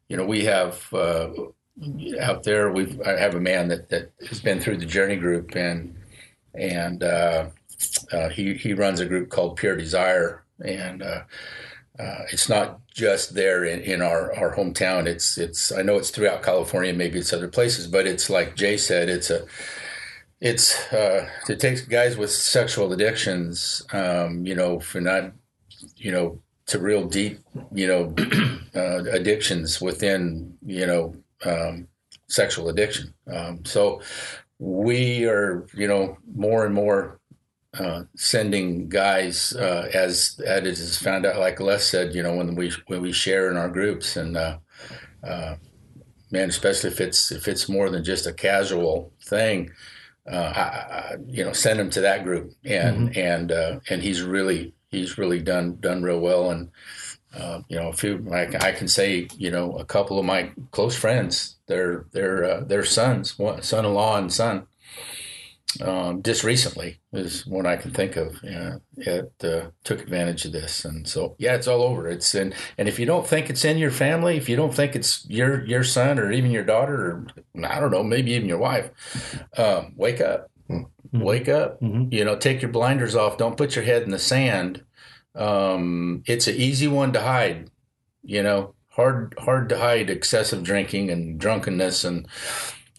you 0.08 0.16
know 0.16 0.24
we 0.24 0.46
have 0.46 0.88
uh, 0.94 1.30
out 2.22 2.44
there 2.44 2.72
we've 2.72 3.02
I 3.02 3.18
have 3.18 3.34
a 3.34 3.40
man 3.40 3.70
that 3.70 3.90
that 3.90 4.12
has 4.28 4.40
been 4.40 4.60
through 4.60 4.78
the 4.78 4.86
journey 4.86 5.16
group 5.16 5.56
and 5.56 5.96
and 6.54 7.02
uh, 7.02 7.48
uh, 8.12 8.30
he 8.30 8.54
he 8.54 8.76
runs 8.76 9.00
a 9.00 9.08
group 9.08 9.30
called 9.30 9.56
Pure 9.56 9.78
Desire 9.78 10.44
and 10.64 11.02
uh, 11.02 11.22
uh, 12.00 12.22
it's 12.32 12.48
not 12.48 12.82
just 12.94 13.34
there 13.34 13.66
in, 13.66 13.82
in 13.82 14.02
our, 14.02 14.34
our 14.36 14.56
hometown. 14.56 15.08
It's 15.08 15.40
it's 15.40 15.72
I 15.72 15.82
know 15.82 15.98
it's 15.98 16.12
throughout 16.12 16.44
California, 16.44 16.94
maybe 16.94 17.18
it's 17.18 17.34
other 17.34 17.48
places, 17.48 17.88
but 17.88 18.06
it's 18.06 18.30
like 18.30 18.56
Jay 18.56 18.78
said, 18.78 19.10
it's 19.10 19.32
a 19.32 19.46
it's 20.40 20.94
uh, 20.94 21.28
to 21.48 21.56
take 21.56 21.90
guys 21.90 22.16
with 22.16 22.32
sexual 22.32 22.94
addictions, 22.94 23.82
um, 23.92 24.46
you 24.46 24.56
know, 24.56 24.80
for 24.80 25.02
not 25.02 25.34
you 25.96 26.12
know 26.12 26.40
to 26.66 26.80
real 26.80 27.06
deep 27.06 27.40
you 27.74 27.88
know 27.88 28.14
uh, 28.76 29.04
addictions 29.12 29.82
within 29.82 30.56
you 30.66 30.86
know 30.86 31.16
um, 31.46 31.88
sexual 32.28 32.70
addiction. 32.70 33.14
Um, 33.32 33.66
so 33.66 34.02
we 34.60 35.26
are 35.26 35.66
you 35.74 35.88
know 35.88 36.18
more 36.36 36.66
and 36.66 36.74
more 36.74 37.20
uh, 37.78 38.04
sending 38.16 38.90
guys 38.90 39.54
uh, 39.56 39.90
as 39.94 40.42
as 40.46 40.60
it 40.60 40.68
is 40.68 40.98
found 40.98 41.26
out, 41.26 41.40
like 41.40 41.60
Les 41.60 41.84
said, 41.84 42.16
you 42.16 42.24
know, 42.24 42.36
when 42.36 42.56
we 42.56 42.72
when 42.88 43.02
we 43.02 43.12
share 43.12 43.52
in 43.52 43.58
our 43.58 43.70
groups, 43.70 44.18
and 44.18 44.36
uh, 44.36 44.58
uh, 45.24 45.56
man, 46.32 46.50
especially 46.50 46.90
if 46.90 47.00
it's 47.00 47.32
if 47.32 47.48
it's 47.48 47.70
more 47.70 47.90
than 47.90 48.04
just 48.04 48.26
a 48.26 48.34
casual 48.34 49.14
thing, 49.24 49.70
uh, 50.32 50.52
I, 50.56 50.62
I, 50.62 51.16
you 51.28 51.44
know, 51.44 51.54
send 51.54 51.80
him 51.80 51.90
to 51.92 52.02
that 52.02 52.24
group, 52.24 52.54
and 52.66 53.16
and 53.16 53.52
uh, 53.52 53.80
and 53.90 54.02
he's 54.02 54.24
really 54.24 54.74
he's 54.90 55.18
really 55.18 55.40
done 55.40 55.78
done 55.80 56.04
real 56.04 56.20
well, 56.20 56.52
and 56.52 56.70
uh, 57.34 57.62
you 57.68 57.78
know, 57.78 57.90
a 57.90 57.94
few 57.94 58.28
I, 58.32 58.48
I 58.60 58.72
can 58.72 58.88
say, 58.88 59.28
you 59.38 59.52
know, 59.52 59.74
a 59.78 59.86
couple 59.86 60.20
of 60.20 60.26
my 60.26 60.52
close 60.72 60.96
friends, 60.96 61.58
their 61.68 62.06
their 62.12 62.44
uh, 62.44 62.62
their 62.62 62.84
sons, 62.84 63.36
son-in-law 63.62 64.18
and 64.18 64.34
son 64.34 64.68
um, 65.82 66.24
just 66.24 66.44
recently 66.44 67.00
is 67.14 67.46
one 67.46 67.66
I 67.66 67.76
can 67.76 67.92
think 67.92 68.16
of. 68.16 68.40
Yeah, 68.44 68.78
it 68.98 69.32
uh, 69.44 69.70
took 69.84 70.02
advantage 70.02 70.46
of 70.46 70.52
this, 70.52 70.84
and 70.84 71.08
so 71.08 71.36
yeah, 71.38 71.56
it's 71.56 71.68
all 71.68 71.84
over. 71.84 72.08
It's 72.08 72.34
in, 72.34 72.54
and 72.78 72.88
if 72.88 73.00
you 73.00 73.06
don't 73.06 73.28
think 73.28 73.50
it's 73.50 73.64
in 73.64 73.78
your 73.78 73.92
family, 73.92 74.36
if 74.36 74.50
you 74.50 74.56
don't 74.56 74.74
think 74.74 74.96
it's 74.96 75.26
your 75.30 75.64
your 75.66 75.84
son 75.84 76.20
or 76.20 76.32
even 76.32 76.52
your 76.52 76.64
daughter, 76.64 76.96
or 77.06 77.28
I 77.64 77.80
don't 77.80 77.92
know, 77.92 78.04
maybe 78.04 78.32
even 78.32 78.50
your 78.50 78.58
wife, 78.58 78.90
um, 79.58 79.94
wake 79.96 80.22
up, 80.22 80.50
wake 81.14 81.50
up. 81.50 81.82
You 82.12 82.26
know, 82.26 82.36
take 82.36 82.62
your 82.62 82.72
blinders 82.72 83.16
off. 83.16 83.38
Don't 83.38 83.58
put 83.58 83.76
your 83.76 83.86
head 83.86 84.04
in 84.04 84.12
the 84.12 84.20
sand. 84.20 84.84
Um, 85.36 86.24
it's 86.26 86.48
an 86.48 86.56
easy 86.56 86.88
one 86.88 87.14
to 87.14 87.22
hide. 87.22 87.70
You 88.24 88.44
know, 88.44 88.76
hard 88.90 89.34
hard 89.40 89.70
to 89.70 89.78
hide 89.78 90.10
excessive 90.10 90.64
drinking 90.64 91.10
and 91.10 91.40
drunkenness 91.40 92.04
and 92.04 92.28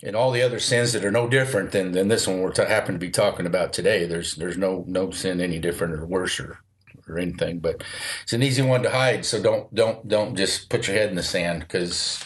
and 0.02 0.16
all 0.16 0.30
the 0.30 0.42
other 0.42 0.58
sins 0.58 0.92
that 0.92 1.04
are 1.04 1.10
no 1.10 1.28
different 1.28 1.72
than, 1.72 1.92
than 1.92 2.08
this 2.08 2.26
one 2.26 2.40
we're 2.40 2.52
ta 2.52 2.64
happen 2.64 2.94
to 2.94 2.98
be 2.98 3.10
talking 3.10 3.46
about 3.46 3.72
today. 3.72 4.06
There's 4.06 4.34
there's 4.36 4.56
no 4.56 4.84
no 4.86 5.10
sin 5.10 5.40
any 5.40 5.58
different 5.58 5.94
or 5.94 6.06
worse 6.06 6.40
or, 6.40 6.58
or 7.06 7.18
anything, 7.18 7.58
but 7.58 7.82
it's 8.22 8.32
an 8.32 8.42
easy 8.42 8.62
one 8.62 8.82
to 8.82 8.90
hide. 8.90 9.24
So 9.26 9.42
don't 9.42 9.72
don't 9.74 10.06
don't 10.08 10.36
just 10.36 10.70
put 10.70 10.86
your 10.86 10.96
head 10.96 11.10
in 11.10 11.16
the 11.16 11.22
sand 11.22 11.60
because 11.60 12.24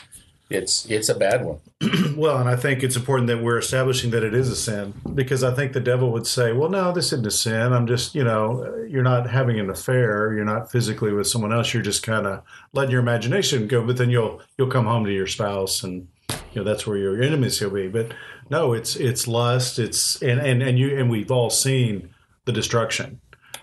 it's 0.50 0.86
it's 0.86 1.08
a 1.08 1.14
bad 1.14 1.44
one. 1.44 1.60
Well, 2.16 2.38
and 2.38 2.48
I 2.48 2.54
think 2.54 2.84
it's 2.84 2.94
important 2.94 3.26
that 3.26 3.42
we're 3.42 3.58
establishing 3.58 4.12
that 4.12 4.22
it 4.22 4.34
is 4.34 4.48
a 4.48 4.54
sin 4.54 4.94
because 5.14 5.42
I 5.42 5.52
think 5.52 5.72
the 5.72 5.80
devil 5.80 6.12
would 6.12 6.28
say, 6.28 6.52
well, 6.52 6.70
no, 6.70 6.92
this 6.92 7.06
isn't 7.06 7.26
a 7.26 7.30
sin. 7.30 7.72
I'm 7.72 7.88
just, 7.88 8.14
you 8.14 8.22
know, 8.22 8.86
you're 8.88 9.02
not 9.02 9.28
having 9.28 9.58
an 9.58 9.68
affair. 9.68 10.32
You're 10.32 10.44
not 10.44 10.70
physically 10.70 11.12
with 11.12 11.26
someone 11.26 11.52
else. 11.52 11.74
You're 11.74 11.82
just 11.82 12.04
kind 12.04 12.28
of 12.28 12.42
letting 12.72 12.92
your 12.92 13.00
imagination 13.00 13.66
go. 13.66 13.84
But 13.84 13.96
then 13.96 14.10
you'll 14.10 14.40
you'll 14.56 14.70
come 14.70 14.86
home 14.86 15.04
to 15.06 15.12
your 15.12 15.26
spouse, 15.26 15.82
and 15.82 16.06
you 16.30 16.36
know 16.56 16.64
that's 16.64 16.86
where 16.86 16.96
your 16.96 17.20
intimacy 17.20 17.64
will 17.64 17.72
be. 17.72 17.88
But 17.88 18.14
no, 18.48 18.74
it's 18.74 18.94
it's 18.94 19.26
lust. 19.26 19.80
It's 19.80 20.22
and 20.22 20.40
and 20.40 20.62
and 20.62 20.78
you 20.78 20.96
and 20.96 21.10
we've 21.10 21.32
all 21.32 21.50
seen 21.50 22.14
the 22.44 22.52
destruction. 22.52 23.20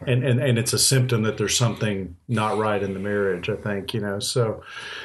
And, 0.07 0.23
and 0.23 0.39
and 0.39 0.57
it's 0.57 0.73
a 0.73 0.79
symptom 0.79 1.23
that 1.23 1.37
there's 1.37 1.57
something 1.57 2.15
not 2.27 2.57
right 2.57 2.81
in 2.81 2.93
the 2.93 2.99
marriage. 2.99 3.49
I 3.49 3.55
think 3.55 3.93
you 3.93 4.01
know. 4.01 4.19
So, 4.19 4.63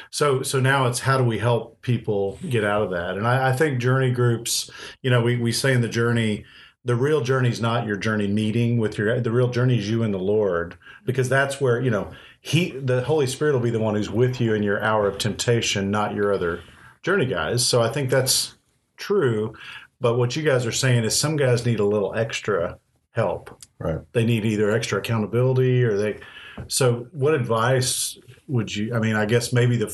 so 0.09 0.41
so 0.41 0.59
now 0.59 0.87
it's 0.87 0.99
how 0.99 1.17
do 1.17 1.23
we 1.23 1.37
help 1.37 1.81
people 1.81 2.39
get 2.49 2.63
out 2.63 2.81
of 2.81 2.89
that? 2.91 3.17
And 3.17 3.27
I, 3.27 3.49
I 3.49 3.53
think 3.53 3.79
journey 3.79 4.11
groups. 4.11 4.71
You 5.01 5.11
know, 5.11 5.21
we 5.21 5.35
we 5.35 5.51
say 5.51 5.73
in 5.73 5.81
the 5.81 5.89
journey, 5.89 6.45
the 6.83 6.95
real 6.95 7.21
journey 7.21 7.49
is 7.49 7.61
not 7.61 7.85
your 7.85 7.97
journey 7.97 8.27
meeting 8.27 8.77
with 8.77 8.97
your. 8.97 9.19
The 9.19 9.31
real 9.31 9.49
journey 9.49 9.77
is 9.77 9.89
you 9.89 10.03
and 10.03 10.13
the 10.13 10.19
Lord, 10.19 10.77
because 11.05 11.29
that's 11.29 11.61
where 11.61 11.79
you 11.81 11.91
know 11.91 12.11
he, 12.41 12.71
the 12.71 13.03
Holy 13.03 13.27
Spirit, 13.27 13.53
will 13.53 13.59
be 13.59 13.69
the 13.69 13.79
one 13.79 13.95
who's 13.95 14.09
with 14.09 14.41
you 14.41 14.53
in 14.53 14.63
your 14.63 14.81
hour 14.83 15.07
of 15.07 15.17
temptation, 15.17 15.91
not 15.91 16.15
your 16.15 16.33
other 16.33 16.61
journey 17.03 17.25
guys. 17.25 17.65
So 17.65 17.81
I 17.81 17.89
think 17.89 18.09
that's 18.09 18.55
true. 18.95 19.53
But 19.99 20.17
what 20.17 20.35
you 20.35 20.43
guys 20.43 20.65
are 20.65 20.71
saying 20.71 21.03
is 21.03 21.19
some 21.19 21.35
guys 21.35 21.65
need 21.65 21.79
a 21.79 21.85
little 21.85 22.15
extra 22.15 22.77
help 23.17 23.61
Right. 23.79 23.99
they 24.13 24.25
need 24.25 24.45
either 24.45 24.71
extra 24.71 24.99
accountability 24.99 25.83
or 25.83 25.97
they 25.97 26.19
so 26.67 27.07
what 27.11 27.33
advice 27.33 28.17
would 28.47 28.73
you 28.75 28.93
i 28.95 28.99
mean 28.99 29.15
i 29.15 29.25
guess 29.25 29.51
maybe 29.51 29.75
the 29.77 29.89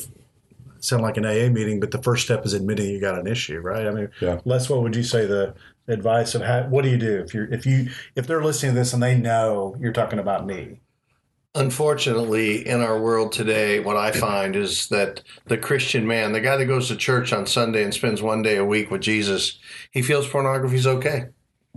sound 0.79 1.01
like 1.01 1.17
an 1.17 1.25
aa 1.25 1.49
meeting 1.49 1.79
but 1.79 1.91
the 1.91 2.01
first 2.03 2.23
step 2.25 2.45
is 2.45 2.53
admitting 2.53 2.87
you 2.89 2.99
got 3.01 3.17
an 3.17 3.25
issue 3.27 3.59
right 3.59 3.87
i 3.87 3.91
mean 3.91 4.09
Yeah. 4.21 4.39
les 4.45 4.69
what 4.69 4.81
would 4.83 4.95
you 4.95 5.03
say 5.03 5.25
the 5.25 5.53
advice 5.87 6.35
of 6.35 6.41
how 6.43 6.63
what 6.63 6.83
do 6.83 6.89
you 6.89 6.97
do 6.97 7.19
if 7.25 7.33
you're 7.33 7.51
if 7.53 7.65
you 7.65 7.89
if 8.15 8.27
they're 8.27 8.43
listening 8.43 8.73
to 8.73 8.79
this 8.79 8.93
and 8.93 9.01
they 9.03 9.17
know 9.17 9.75
you're 9.79 9.93
talking 9.93 10.19
about 10.19 10.45
me 10.45 10.79
Unfortunately, 11.55 12.67
in 12.67 12.81
our 12.81 12.99
world 12.99 13.31
today, 13.31 13.79
what 13.79 13.95
I 13.95 14.11
find 14.11 14.55
is 14.55 14.87
that 14.87 15.21
the 15.45 15.55
Christian 15.55 16.07
man, 16.07 16.31
the 16.31 16.41
guy 16.41 16.57
that 16.57 16.65
goes 16.65 16.87
to 16.87 16.95
church 16.95 17.31
on 17.31 17.45
Sunday 17.45 17.83
and 17.83 17.93
spends 17.93 18.23
one 18.23 18.41
day 18.41 18.57
a 18.57 18.65
week 18.65 18.89
with 18.89 19.01
Jesus, 19.01 19.59
he 19.91 20.01
feels 20.01 20.27
pornography 20.27 20.77
is 20.77 20.87
okay. 20.87 21.25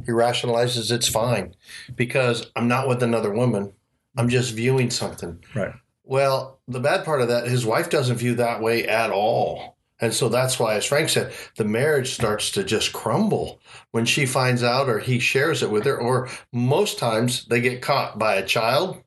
He 0.04 0.12
rationalizes 0.12 0.92
it's 0.92 1.08
fine 1.08 1.54
because 1.94 2.50
I'm 2.54 2.68
not 2.68 2.88
with 2.88 3.02
another 3.02 3.32
woman. 3.32 3.72
I'm 4.16 4.28
just 4.28 4.54
viewing 4.54 4.90
something. 4.90 5.42
right 5.54 5.74
Well, 6.04 6.60
the 6.68 6.80
bad 6.80 7.04
part 7.04 7.20
of 7.20 7.28
that, 7.28 7.46
his 7.46 7.66
wife 7.66 7.90
doesn't 7.90 8.16
view 8.16 8.34
that 8.36 8.60
way 8.60 8.86
at 8.86 9.10
all. 9.10 9.76
And 9.98 10.12
so 10.12 10.28
that's 10.28 10.58
why, 10.58 10.74
as 10.74 10.84
Frank 10.84 11.08
said, 11.08 11.32
the 11.56 11.64
marriage 11.64 12.10
starts 12.12 12.50
to 12.52 12.64
just 12.64 12.92
crumble 12.92 13.60
when 13.92 14.04
she 14.04 14.26
finds 14.26 14.62
out 14.62 14.88
or 14.90 14.98
he 14.98 15.18
shares 15.18 15.62
it 15.62 15.70
with 15.70 15.86
her, 15.86 15.98
or 15.98 16.28
most 16.52 16.98
times 16.98 17.46
they 17.46 17.62
get 17.62 17.80
caught 17.80 18.18
by 18.18 18.34
a 18.34 18.46
child 18.46 19.02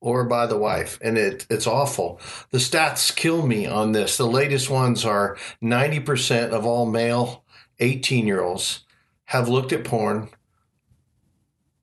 or 0.00 0.24
by 0.24 0.46
the 0.46 0.56
wife. 0.56 0.98
And 1.02 1.18
it, 1.18 1.46
it's 1.50 1.66
awful. 1.66 2.20
The 2.50 2.58
stats 2.58 3.14
kill 3.14 3.46
me 3.46 3.66
on 3.66 3.92
this. 3.92 4.16
The 4.16 4.26
latest 4.26 4.70
ones 4.70 5.04
are 5.04 5.36
90% 5.62 6.50
of 6.50 6.64
all 6.64 6.86
male 6.86 7.44
18 7.80 8.26
year 8.26 8.42
olds 8.42 8.84
have 9.30 9.48
looked 9.48 9.72
at 9.72 9.84
porn 9.84 10.28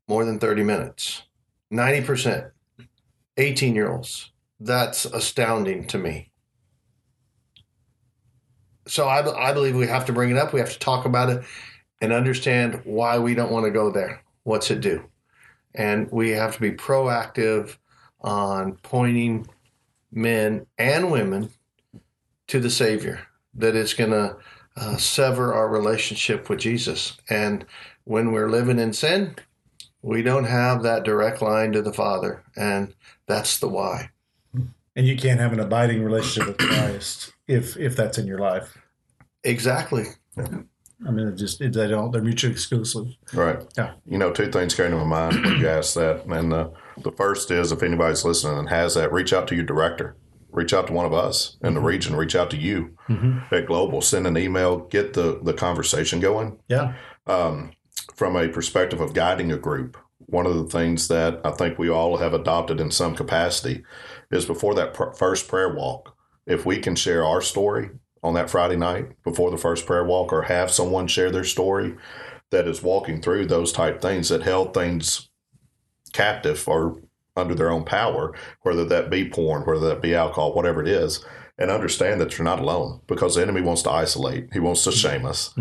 more 0.06 0.26
than 0.26 0.38
30 0.38 0.64
minutes. 0.64 1.24
90%. 1.72 2.52
18 3.38 3.74
year 3.74 3.90
olds. 3.90 4.32
That's 4.60 5.06
astounding 5.06 5.88
to 5.88 5.98
me. 5.98 6.30
So 8.86 9.08
I, 9.08 9.50
I 9.50 9.54
believe 9.54 9.78
we 9.78 9.88
have 9.88 10.08
to 10.08 10.14
bring 10.14 10.30
it 10.30 10.36
up. 10.36 10.52
We 10.52 10.60
have 10.60 10.74
to 10.74 10.80
talk 10.80 11.06
about 11.06 11.30
it 11.30 11.46
and 12.02 12.12
understand 12.12 12.82
why 12.84 13.18
we 13.18 13.34
don't 13.34 13.52
want 13.52 13.64
to 13.64 13.72
go 13.72 13.92
there. 13.92 14.24
What's 14.44 14.70
it 14.70 14.82
do? 14.82 15.06
And 15.74 16.12
we 16.12 16.32
have 16.32 16.56
to 16.56 16.60
be 16.60 16.72
proactive 16.72 17.78
on 18.20 18.74
pointing 18.84 19.48
men 20.12 20.66
and 20.78 21.12
women 21.12 21.52
to 22.48 22.60
the 22.60 22.70
Savior 22.70 23.22
that 23.54 23.74
is 23.74 23.94
going 23.94 24.12
to 24.12 24.36
uh, 24.78 24.96
sever 24.98 25.54
our 25.54 25.68
relationship 25.68 26.50
with 26.50 26.60
Jesus. 26.60 27.18
And 27.30 27.66
when 28.06 28.32
we're 28.32 28.50
living 28.50 28.80
in 28.80 28.94
sin, 28.94 29.36
we 30.02 30.22
don't 30.22 30.46
have 30.46 30.84
that 30.84 31.04
direct 31.04 31.42
line 31.42 31.72
to 31.74 31.82
the 31.82 31.92
Father. 31.94 32.44
And 32.56 32.94
that's 33.28 33.60
the 33.60 33.68
why. 33.68 34.10
and 34.96 35.06
you 35.06 35.18
can't 35.18 35.40
have 35.40 35.52
an 35.54 35.60
abiding 35.60 36.04
relationship 36.04 36.48
with 36.48 36.70
christ 36.70 37.32
if 37.48 37.78
if 37.78 37.96
that's 37.96 38.18
in 38.18 38.26
your 38.26 38.40
life 38.40 38.78
Exactly. 39.44 40.06
i 40.38 41.12
mean 41.12 41.28
it 41.28 41.36
just 41.36 41.62
it, 41.62 41.74
they 41.74 41.88
don't 41.88 42.12
they're 42.12 42.24
mutually 42.24 42.52
exclusive 42.54 43.06
Right. 43.34 43.60
Yeah. 43.78 43.94
You 44.06 44.18
know, 44.18 44.32
two 44.32 44.52
things 44.52 44.74
came 44.74 44.92
to 44.92 44.98
my 44.98 45.04
mind 45.04 45.44
when 45.46 45.60
you 45.60 45.68
asked 45.68 45.96
that. 45.96 46.26
And 46.26 46.52
uh, 46.54 46.70
the 47.04 47.12
first 47.12 47.52
is 47.52 47.72
if 47.72 47.84
anybody's 47.84 48.24
listening 48.26 48.58
and 48.58 48.70
has 48.70 48.96
that, 48.96 49.12
reach 49.12 49.34
out 49.34 49.48
to 49.50 49.56
your 49.56 49.66
director. 49.66 50.16
Reach 50.58 50.74
out 50.74 50.88
to 50.88 50.94
one 50.94 51.06
of 51.06 51.14
us 51.14 51.56
in 51.62 51.76
the 51.76 51.80
region. 51.80 52.16
Reach 52.16 52.36
out 52.36 52.50
to 52.50 52.58
you 52.58 52.98
at 53.52 53.68
Global. 53.68 54.02
Send 54.02 54.26
an 54.26 54.38
email. 54.38 54.80
Get 54.80 55.14
the, 55.14 55.40
the 55.44 55.54
conversation 55.54 56.20
going. 56.20 56.58
yeah 56.68 56.96
Um, 57.28 57.74
from 58.16 58.36
a 58.36 58.48
perspective 58.48 59.00
of 59.00 59.14
guiding 59.14 59.52
a 59.52 59.58
group, 59.58 59.98
one 60.18 60.48
of 60.48 60.56
the 60.56 60.66
things 60.66 61.10
that 61.10 61.42
I 61.46 61.52
think 61.52 61.78
we 61.78 61.90
all 61.90 62.18
have 62.18 62.34
adopted 62.34 62.82
in 62.82 62.90
some 62.90 63.16
capacity 63.16 63.84
is 64.32 64.46
before 64.48 64.74
that 64.74 64.96
pr- 64.96 65.12
first 65.12 65.48
prayer 65.48 65.72
walk, 65.76 66.16
if 66.48 66.66
we 66.66 66.80
can 66.80 66.96
share 66.96 67.24
our 67.24 67.42
story 67.42 67.92
on 68.24 68.34
that 68.34 68.50
Friday 68.50 68.78
night 68.78 69.12
before 69.24 69.52
the 69.52 69.58
first 69.58 69.86
prayer 69.86 70.04
walk 70.04 70.34
or 70.34 70.44
have 70.44 70.72
someone 70.72 71.08
share 71.08 71.30
their 71.30 71.44
story 71.44 71.96
that 72.50 72.68
is 72.68 72.82
walking 72.82 73.22
through 73.22 73.46
those 73.46 73.72
type 73.72 74.02
things 74.02 74.30
that 74.30 74.42
held 74.42 74.74
things 74.74 75.30
captive 76.14 76.68
or 76.68 77.00
under 77.38 77.56
their 77.56 77.70
own 77.72 77.86
power, 77.86 78.34
whether 78.64 78.84
that 78.86 79.10
be 79.10 79.30
porn, 79.30 79.64
whether 79.64 79.88
that 79.88 80.02
be 80.02 80.16
alcohol, 80.16 80.54
whatever 80.54 80.82
it 80.82 80.88
is, 80.90 81.24
and 81.60 81.72
understand 81.72 82.20
that 82.22 82.38
you're 82.38 82.46
not 82.46 82.60
alone 82.60 83.02
because 83.08 83.36
the 83.36 83.42
enemy 83.42 83.62
wants 83.62 83.82
to 83.84 83.92
isolate. 83.92 84.50
He 84.54 84.60
wants 84.60 84.84
to 84.84 84.92
shame 84.92 85.26
us. 85.26 85.54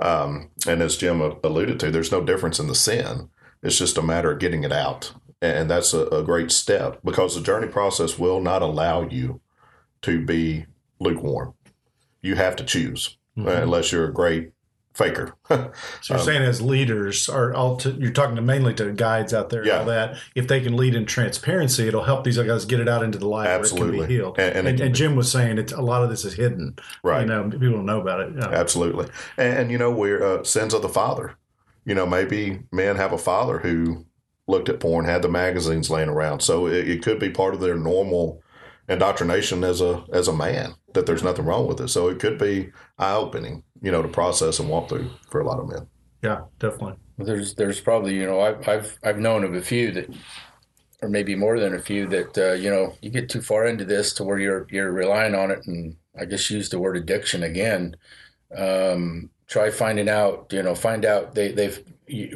Um, 0.00 0.50
and 0.66 0.82
as 0.82 0.96
Jim 0.96 1.20
alluded 1.20 1.78
to, 1.80 1.90
there's 1.90 2.10
no 2.12 2.24
difference 2.24 2.58
in 2.58 2.66
the 2.66 2.74
sin. 2.74 3.28
It's 3.62 3.78
just 3.78 3.98
a 3.98 4.02
matter 4.02 4.32
of 4.32 4.40
getting 4.40 4.64
it 4.64 4.72
out. 4.72 5.12
And 5.40 5.70
that's 5.70 5.92
a, 5.94 6.06
a 6.06 6.22
great 6.24 6.50
step 6.50 7.00
because 7.04 7.34
the 7.34 7.42
journey 7.42 7.68
process 7.68 8.18
will 8.18 8.40
not 8.40 8.62
allow 8.62 9.02
you 9.08 9.40
to 10.02 10.24
be 10.24 10.66
lukewarm. 10.98 11.54
You 12.22 12.36
have 12.36 12.56
to 12.56 12.64
choose, 12.64 13.18
uh, 13.38 13.50
unless 13.62 13.92
you're 13.92 14.08
a 14.08 14.12
great 14.12 14.53
faker. 14.94 15.34
So 16.00 16.14
you're 16.14 16.18
saying 16.22 16.42
as 16.42 16.60
leaders, 16.62 17.28
or 17.28 17.54
all 17.54 17.76
to, 17.78 17.90
you're 17.92 18.10
talking 18.12 18.36
to 18.36 18.42
mainly 18.42 18.74
to 18.74 18.92
guides 18.92 19.32
out 19.34 19.50
there, 19.50 19.60
and 19.60 19.68
Yeah. 19.68 19.78
all 19.80 19.84
that. 19.86 20.16
If 20.34 20.48
they 20.48 20.60
can 20.60 20.76
lead 20.76 20.94
in 20.94 21.04
transparency, 21.06 21.88
it'll 21.88 22.04
help 22.04 22.24
these 22.24 22.38
guys 22.38 22.64
get 22.64 22.80
it 22.80 22.88
out 22.88 23.02
into 23.02 23.18
the 23.18 23.26
light 23.28 23.44
where 23.46 23.56
it 23.56 23.60
Absolutely. 23.60 23.98
can 23.98 24.06
be 24.08 24.14
healed. 24.14 24.38
And- 24.38 24.56
and 24.56 24.68
And, 24.68 24.80
and, 24.80 24.94
Jim 24.94 25.16
was 25.16 25.30
saying 25.30 25.58
it's 25.58 25.72
a 25.72 25.80
lot 25.82 26.02
of 26.02 26.10
this 26.10 26.24
is 26.24 26.34
hidden. 26.34 26.76
Right. 27.02 27.22
You 27.22 27.26
know, 27.26 27.44
people 27.50 27.70
don't 27.72 27.86
know 27.86 28.00
about 28.00 28.20
it. 28.20 28.32
Yeah. 28.36 28.48
Absolutely. 28.48 29.06
And, 29.36 29.58
and 29.58 29.70
you 29.70 29.78
know, 29.78 29.90
we're 29.90 30.22
uh, 30.22 30.44
sins 30.44 30.72
of 30.74 30.82
the 30.82 30.88
father. 30.88 31.34
You 31.84 31.94
know, 31.94 32.06
maybe 32.06 32.60
men 32.72 32.96
have 32.96 33.12
a 33.12 33.18
father 33.18 33.58
who 33.58 34.06
looked 34.46 34.68
at 34.68 34.80
porn, 34.80 35.04
had 35.06 35.22
the 35.22 35.28
magazines 35.28 35.90
laying 35.90 36.08
around. 36.08 36.40
So 36.40 36.66
it, 36.66 36.88
it 36.88 37.02
could 37.02 37.18
be 37.18 37.30
part 37.30 37.54
of 37.54 37.60
their 37.60 37.76
normal 37.76 38.42
indoctrination 38.88 39.64
as 39.64 39.80
a 39.80 40.04
as 40.12 40.28
a 40.28 40.32
man 40.32 40.74
that 40.92 41.06
there's 41.06 41.22
nothing 41.22 41.44
wrong 41.46 41.66
with 41.66 41.80
it. 41.80 41.88
So 41.88 42.08
it 42.08 42.18
could 42.18 42.38
be 42.38 42.70
eye 42.98 43.14
opening, 43.14 43.62
you 43.84 43.92
know, 43.92 44.00
to 44.00 44.08
process 44.08 44.58
and 44.58 44.68
walk 44.68 44.88
through 44.88 45.10
for 45.28 45.42
a 45.42 45.46
lot 45.46 45.60
of 45.60 45.68
men. 45.68 45.86
Yeah, 46.22 46.40
definitely. 46.58 46.94
There's 47.18 47.54
there's 47.54 47.80
probably 47.80 48.14
you 48.14 48.26
know 48.26 48.40
I've 48.40 48.66
I've 48.66 48.98
I've 49.04 49.18
known 49.18 49.44
of 49.44 49.54
a 49.54 49.60
few 49.60 49.92
that, 49.92 50.08
or 51.02 51.10
maybe 51.10 51.34
more 51.34 51.60
than 51.60 51.74
a 51.74 51.78
few 51.78 52.06
that 52.08 52.38
uh, 52.38 52.52
you 52.54 52.70
know 52.70 52.94
you 53.02 53.10
get 53.10 53.28
too 53.28 53.42
far 53.42 53.66
into 53.66 53.84
this 53.84 54.14
to 54.14 54.24
where 54.24 54.38
you're 54.38 54.66
you're 54.70 54.90
relying 54.90 55.34
on 55.34 55.50
it, 55.50 55.66
and 55.66 55.96
I 56.18 56.24
just 56.24 56.48
use 56.48 56.70
the 56.70 56.78
word 56.78 56.96
addiction 56.96 57.42
again. 57.42 57.94
Um, 58.56 59.30
try 59.46 59.70
finding 59.70 60.08
out 60.08 60.50
you 60.50 60.62
know 60.62 60.74
find 60.74 61.04
out 61.04 61.34
they 61.34 61.52
they've 61.52 61.84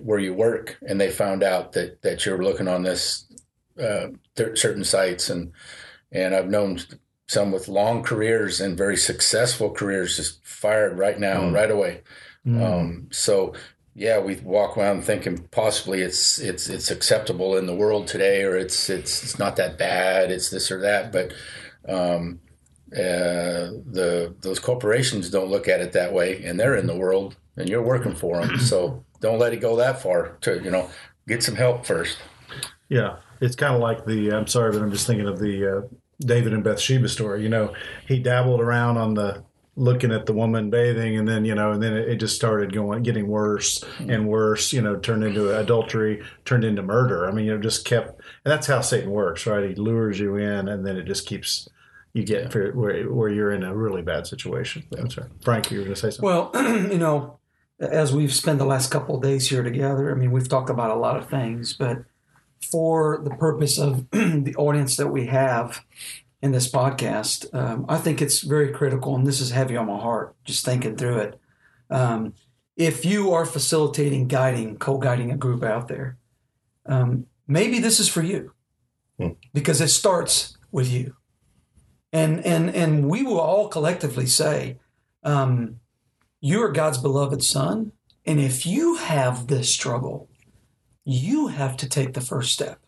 where 0.02 0.19
you 0.19 0.35
work 0.35 0.78
and 0.87 1.00
they 1.00 1.11
found 1.11 1.43
out 1.43 1.73
that 1.73 2.02
that 2.02 2.26
you're 2.26 2.45
looking 2.45 2.69
on 2.69 2.83
this 2.83 3.26
uh, 3.83 4.09
certain 4.55 4.85
sites 4.85 5.31
and 5.31 5.52
and 6.12 6.35
I've 6.35 6.50
known 6.50 6.78
some 7.28 7.52
with 7.52 7.68
long 7.68 8.02
careers 8.02 8.61
and 8.61 8.76
very 8.76 8.97
successful 8.97 9.70
careers 9.70 10.16
just 10.16 10.44
fired 10.44 10.99
right 10.99 11.20
now 11.20 11.50
right 11.50 11.70
away. 11.70 12.02
Um, 12.47 13.08
so 13.11 13.54
yeah, 13.94 14.20
we 14.20 14.37
walk 14.37 14.78
around 14.78 15.02
thinking 15.02 15.38
possibly 15.50 16.02
it's 16.02 16.38
it's 16.38 16.68
it's 16.68 16.90
acceptable 16.90 17.56
in 17.56 17.66
the 17.66 17.75
world 17.75 18.06
today, 18.06 18.44
or 18.44 18.56
it's 18.56 18.88
it's 18.88 19.23
it's 19.23 19.38
not 19.38 19.56
that 19.56 19.76
bad. 19.76 20.30
It's 20.30 20.50
this 20.50 20.70
or 20.70 20.80
that, 20.80 21.12
but 21.12 21.32
um, 21.88 22.40
uh, 22.92 23.75
the 23.90 24.35
those 24.40 24.61
corporations 24.61 25.30
don't 25.30 25.50
look 25.50 25.68
at 25.68 25.80
it 25.80 25.92
that 25.92 26.12
way, 26.12 26.42
and 26.44 26.58
they're 26.58 26.76
in 26.76 26.87
the 26.87 26.97
world, 26.97 27.37
and 27.56 27.68
you're 27.68 27.82
working 27.82 28.14
for 28.14 28.40
them. 28.40 28.58
So 28.58 29.04
don't 29.20 29.38
let 29.38 29.52
it 29.52 29.61
go 29.61 29.76
that 29.76 30.00
far. 30.00 30.38
To 30.42 30.62
you 30.62 30.70
know, 30.70 30.88
get 31.26 31.42
some 31.42 31.56
help 31.56 31.85
first. 31.85 32.18
Yeah, 32.88 33.16
it's 33.40 33.56
kind 33.56 33.75
of 33.75 33.80
like 33.80 34.06
the. 34.06 34.30
I'm 34.30 34.47
sorry, 34.47 34.73
but 34.73 34.80
I'm 34.80 34.92
just 34.92 35.06
thinking 35.06 35.26
of 35.26 35.40
the 35.40 35.78
uh, 35.78 35.80
David 36.20 36.52
and 36.52 36.64
Bathsheba 36.64 37.08
story. 37.08 37.42
You 37.42 37.48
know, 37.48 37.75
he 38.06 38.18
dabbled 38.18 38.60
around 38.60 38.96
on 38.96 39.14
the 39.14 39.44
looking 39.78 40.10
at 40.10 40.26
the 40.26 40.32
woman 40.32 40.70
bathing, 40.70 41.16
and 41.16 41.26
then 41.26 41.44
you 41.44 41.54
know, 41.54 41.72
and 41.72 41.82
then 41.82 41.96
it, 41.96 42.08
it 42.08 42.16
just 42.16 42.37
started 42.37 42.72
going, 42.72 43.02
getting 43.02 43.28
worse 43.28 43.82
and 44.00 44.28
worse. 44.28 44.72
You 44.72 44.82
know, 44.82 44.96
turned 44.96 45.25
into 45.25 45.56
adultery, 45.56 46.22
turned 46.44 46.64
into 46.64 46.82
murder. 46.82 47.26
I 47.26 47.32
mean, 47.32 47.46
you 47.46 47.54
know, 47.54 47.62
just 47.62 47.84
kept, 47.84 48.08
and 48.44 48.52
that's 48.52 48.66
how 48.66 48.80
Satan 48.80 49.10
works, 49.10 49.46
right? 49.46 49.68
He 49.68 49.75
lures 49.76 50.18
you 50.18 50.37
in, 50.37 50.68
and 50.68 50.84
then 50.84 50.96
it 50.96 51.04
just 51.04 51.26
keeps. 51.26 51.68
You 52.14 52.25
get 52.25 52.50
for 52.50 52.72
where, 52.72 53.04
where 53.12 53.28
you're 53.28 53.52
in 53.52 53.62
a 53.62 53.76
really 53.76 54.00
bad 54.00 54.26
situation. 54.26 54.84
That's 54.90 55.18
right. 55.18 55.28
Frank, 55.44 55.70
you 55.70 55.78
were 55.78 55.84
going 55.84 55.94
to 55.94 56.00
say 56.00 56.10
something. 56.10 56.25
Well, 56.25 56.50
you 56.90 56.98
know, 56.98 57.38
as 57.78 58.12
we've 58.12 58.32
spent 58.32 58.58
the 58.58 58.64
last 58.64 58.90
couple 58.90 59.16
of 59.16 59.22
days 59.22 59.48
here 59.50 59.62
together, 59.62 60.10
I 60.10 60.14
mean, 60.14 60.32
we've 60.32 60.48
talked 60.48 60.70
about 60.70 60.90
a 60.90 60.98
lot 60.98 61.16
of 61.16 61.28
things, 61.28 61.75
but 61.75 61.98
for 62.61 63.21
the 63.23 63.31
purpose 63.31 63.79
of 63.79 64.09
the 64.11 64.55
audience 64.57 64.97
that 64.97 65.09
we 65.09 65.27
have 65.27 65.85
in 66.41 66.53
this 66.53 66.71
podcast, 66.71 67.53
um, 67.55 67.85
I 67.88 67.99
think 67.99 68.23
it's 68.23 68.41
very 68.41 68.73
critical, 68.73 69.15
and 69.15 69.27
this 69.27 69.41
is 69.41 69.50
heavy 69.50 69.77
on 69.77 69.87
my 69.87 69.99
heart, 69.99 70.35
just 70.45 70.65
thinking 70.65 70.97
through 70.97 71.19
it. 71.19 71.41
Um, 71.91 72.35
if 72.77 73.05
you 73.05 73.33
are 73.33 73.45
facilitating, 73.45 74.29
guiding, 74.29 74.77
co 74.77 74.99
guiding 74.99 75.33
a 75.33 75.37
group 75.37 75.65
out 75.65 75.88
there, 75.88 76.17
um, 76.87 77.27
maybe 77.47 77.81
this 77.81 77.99
is 77.99 78.09
for 78.09 78.23
you 78.23 78.53
because 79.53 79.81
it 79.81 79.88
starts 79.88 80.57
with 80.71 80.91
you. 80.91 81.17
And, 82.12 82.45
and, 82.47 82.71
and 82.71 83.09
we 83.09 83.23
will 83.23 83.41
all 83.41 83.69
collectively 83.69 84.27
say, 84.27 84.79
um, 85.25 85.81
you 86.41 86.62
are 86.62 86.71
God's 86.71 86.99
beloved 86.99 87.43
son. 87.43 87.93
And 88.25 88.41
if 88.41 88.65
you 88.65 88.97
have 88.97 89.49
this 89.49 89.69
struggle, 89.69 90.29
you 91.09 91.47
have 91.47 91.75
to 91.79 91.88
take 91.88 92.12
the 92.12 92.21
first 92.21 92.53
step 92.53 92.81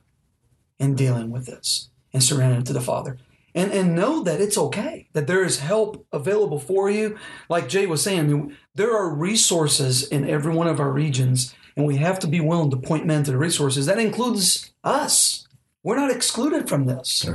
in 0.78 0.94
dealing 0.94 1.30
with 1.30 1.46
this 1.46 1.88
and 2.12 2.22
surrendering 2.22 2.64
to 2.64 2.74
the 2.74 2.80
Father. 2.80 3.16
And, 3.54 3.72
and 3.72 3.96
know 3.96 4.22
that 4.22 4.42
it's 4.42 4.58
okay, 4.58 5.08
that 5.14 5.26
there 5.26 5.42
is 5.42 5.60
help 5.60 6.06
available 6.12 6.60
for 6.60 6.90
you. 6.90 7.16
Like 7.48 7.70
Jay 7.70 7.86
was 7.86 8.02
saying, 8.02 8.54
there 8.74 8.94
are 8.94 9.08
resources 9.08 10.06
in 10.06 10.28
every 10.28 10.52
one 10.52 10.66
of 10.66 10.80
our 10.80 10.92
regions, 10.92 11.54
and 11.76 11.86
we 11.86 11.96
have 11.96 12.18
to 12.20 12.26
be 12.26 12.40
willing 12.40 12.70
to 12.70 12.76
point 12.76 13.06
men 13.06 13.24
to 13.24 13.30
the 13.30 13.38
resources. 13.38 13.86
That 13.86 13.98
includes 13.98 14.70
us. 14.84 15.48
We're 15.82 15.96
not 15.96 16.10
excluded 16.10 16.68
from 16.68 16.84
this, 16.84 17.26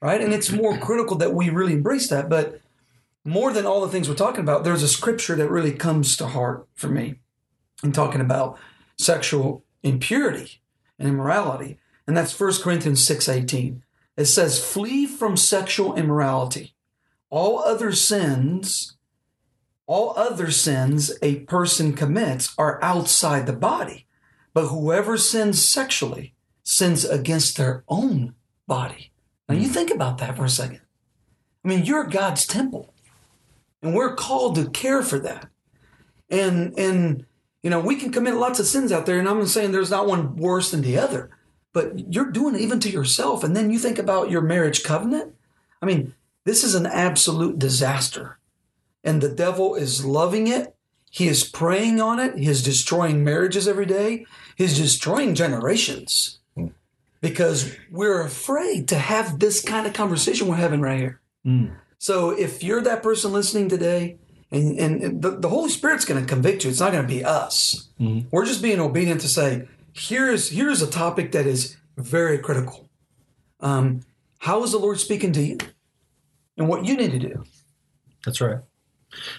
right? 0.00 0.22
And 0.22 0.32
it's 0.32 0.50
more 0.50 0.78
critical 0.78 1.18
that 1.18 1.34
we 1.34 1.50
really 1.50 1.74
embrace 1.74 2.08
that. 2.08 2.30
But 2.30 2.62
more 3.26 3.52
than 3.52 3.66
all 3.66 3.82
the 3.82 3.88
things 3.92 4.08
we're 4.08 4.14
talking 4.14 4.40
about, 4.40 4.64
there's 4.64 4.82
a 4.82 4.88
scripture 4.88 5.36
that 5.36 5.50
really 5.50 5.72
comes 5.72 6.16
to 6.16 6.28
heart 6.28 6.66
for 6.74 6.88
me 6.88 7.16
in 7.84 7.92
talking 7.92 8.22
about 8.22 8.58
sexual 8.96 9.64
impurity 9.82 10.60
and 10.98 11.08
immorality. 11.08 11.78
And 12.06 12.16
that's 12.16 12.32
1 12.32 12.62
Corinthians 12.62 13.04
6:18. 13.04 13.82
It 14.16 14.26
says, 14.26 14.64
"Flee 14.64 15.06
from 15.06 15.36
sexual 15.36 15.94
immorality. 15.94 16.74
All 17.30 17.60
other 17.60 17.92
sins, 17.92 18.96
all 19.86 20.12
other 20.16 20.50
sins 20.50 21.12
a 21.22 21.40
person 21.40 21.92
commits 21.92 22.52
are 22.58 22.82
outside 22.82 23.46
the 23.46 23.52
body, 23.52 24.06
but 24.52 24.68
whoever 24.68 25.16
sins 25.16 25.66
sexually 25.66 26.34
sins 26.62 27.04
against 27.04 27.56
their 27.56 27.84
own 27.88 28.34
body." 28.66 29.12
Now 29.48 29.54
you 29.54 29.68
hmm. 29.68 29.74
think 29.74 29.90
about 29.90 30.18
that 30.18 30.36
for 30.36 30.44
a 30.44 30.50
second. 30.50 30.80
I 31.64 31.68
mean, 31.68 31.84
you're 31.84 32.04
God's 32.04 32.46
temple 32.46 32.92
and 33.82 33.94
we're 33.94 34.14
called 34.14 34.56
to 34.56 34.70
care 34.70 35.02
for 35.02 35.18
that. 35.20 35.48
And 36.28 36.78
and 36.78 37.26
you 37.62 37.70
know, 37.70 37.80
we 37.80 37.96
can 37.96 38.10
commit 38.10 38.34
lots 38.34 38.58
of 38.58 38.66
sins 38.66 38.90
out 38.90 39.06
there, 39.06 39.18
and 39.18 39.28
I'm 39.28 39.38
not 39.38 39.48
saying 39.48 39.72
there's 39.72 39.90
not 39.90 40.06
one 40.06 40.36
worse 40.36 40.70
than 40.70 40.82
the 40.82 40.98
other, 40.98 41.30
but 41.72 42.12
you're 42.12 42.30
doing 42.30 42.54
it 42.54 42.62
even 42.62 42.80
to 42.80 42.90
yourself. 42.90 43.44
And 43.44 43.54
then 43.54 43.70
you 43.70 43.78
think 43.78 43.98
about 43.98 44.30
your 44.30 44.40
marriage 44.40 44.82
covenant. 44.82 45.34
I 45.82 45.86
mean, 45.86 46.14
this 46.44 46.64
is 46.64 46.74
an 46.74 46.86
absolute 46.86 47.58
disaster. 47.58 48.38
And 49.04 49.20
the 49.20 49.28
devil 49.28 49.74
is 49.74 50.04
loving 50.04 50.46
it. 50.46 50.74
He 51.10 51.26
is 51.26 51.44
preying 51.44 52.00
on 52.00 52.18
it. 52.18 52.36
He 52.36 52.46
is 52.46 52.62
destroying 52.62 53.24
marriages 53.24 53.66
every 53.66 53.86
day. 53.86 54.26
He's 54.56 54.78
destroying 54.78 55.34
generations 55.34 56.38
hmm. 56.54 56.68
because 57.20 57.76
we're 57.90 58.22
afraid 58.22 58.88
to 58.88 58.98
have 58.98 59.38
this 59.38 59.62
kind 59.62 59.86
of 59.86 59.92
conversation 59.92 60.46
we're 60.46 60.56
having 60.56 60.80
right 60.80 61.00
here. 61.00 61.20
Hmm. 61.44 61.66
So 61.98 62.30
if 62.30 62.62
you're 62.62 62.82
that 62.82 63.02
person 63.02 63.32
listening 63.32 63.68
today, 63.68 64.18
and, 64.52 64.78
and 64.78 65.22
the, 65.22 65.30
the 65.30 65.48
Holy 65.48 65.70
Spirit's 65.70 66.04
going 66.04 66.20
to 66.20 66.26
convict 66.26 66.64
you, 66.64 66.70
it's 66.70 66.80
not 66.80 66.92
going 66.92 67.06
to 67.06 67.08
be 67.08 67.24
us. 67.24 67.88
We're 68.30 68.46
just 68.46 68.62
being 68.62 68.80
obedient 68.80 69.20
to 69.20 69.28
say, 69.28 69.68
here's 69.92 70.50
here's 70.50 70.82
a 70.82 70.90
topic 70.90 71.32
that 71.32 71.46
is 71.46 71.76
very 71.96 72.38
critical. 72.38 72.88
Um, 73.60 74.00
how 74.38 74.62
is 74.64 74.72
the 74.72 74.78
Lord 74.78 74.98
speaking 74.98 75.32
to 75.32 75.42
you, 75.42 75.58
and 76.56 76.68
what 76.68 76.84
you 76.84 76.96
need 76.96 77.12
to 77.12 77.18
do? 77.18 77.44
That's 78.24 78.40
right. 78.40 78.58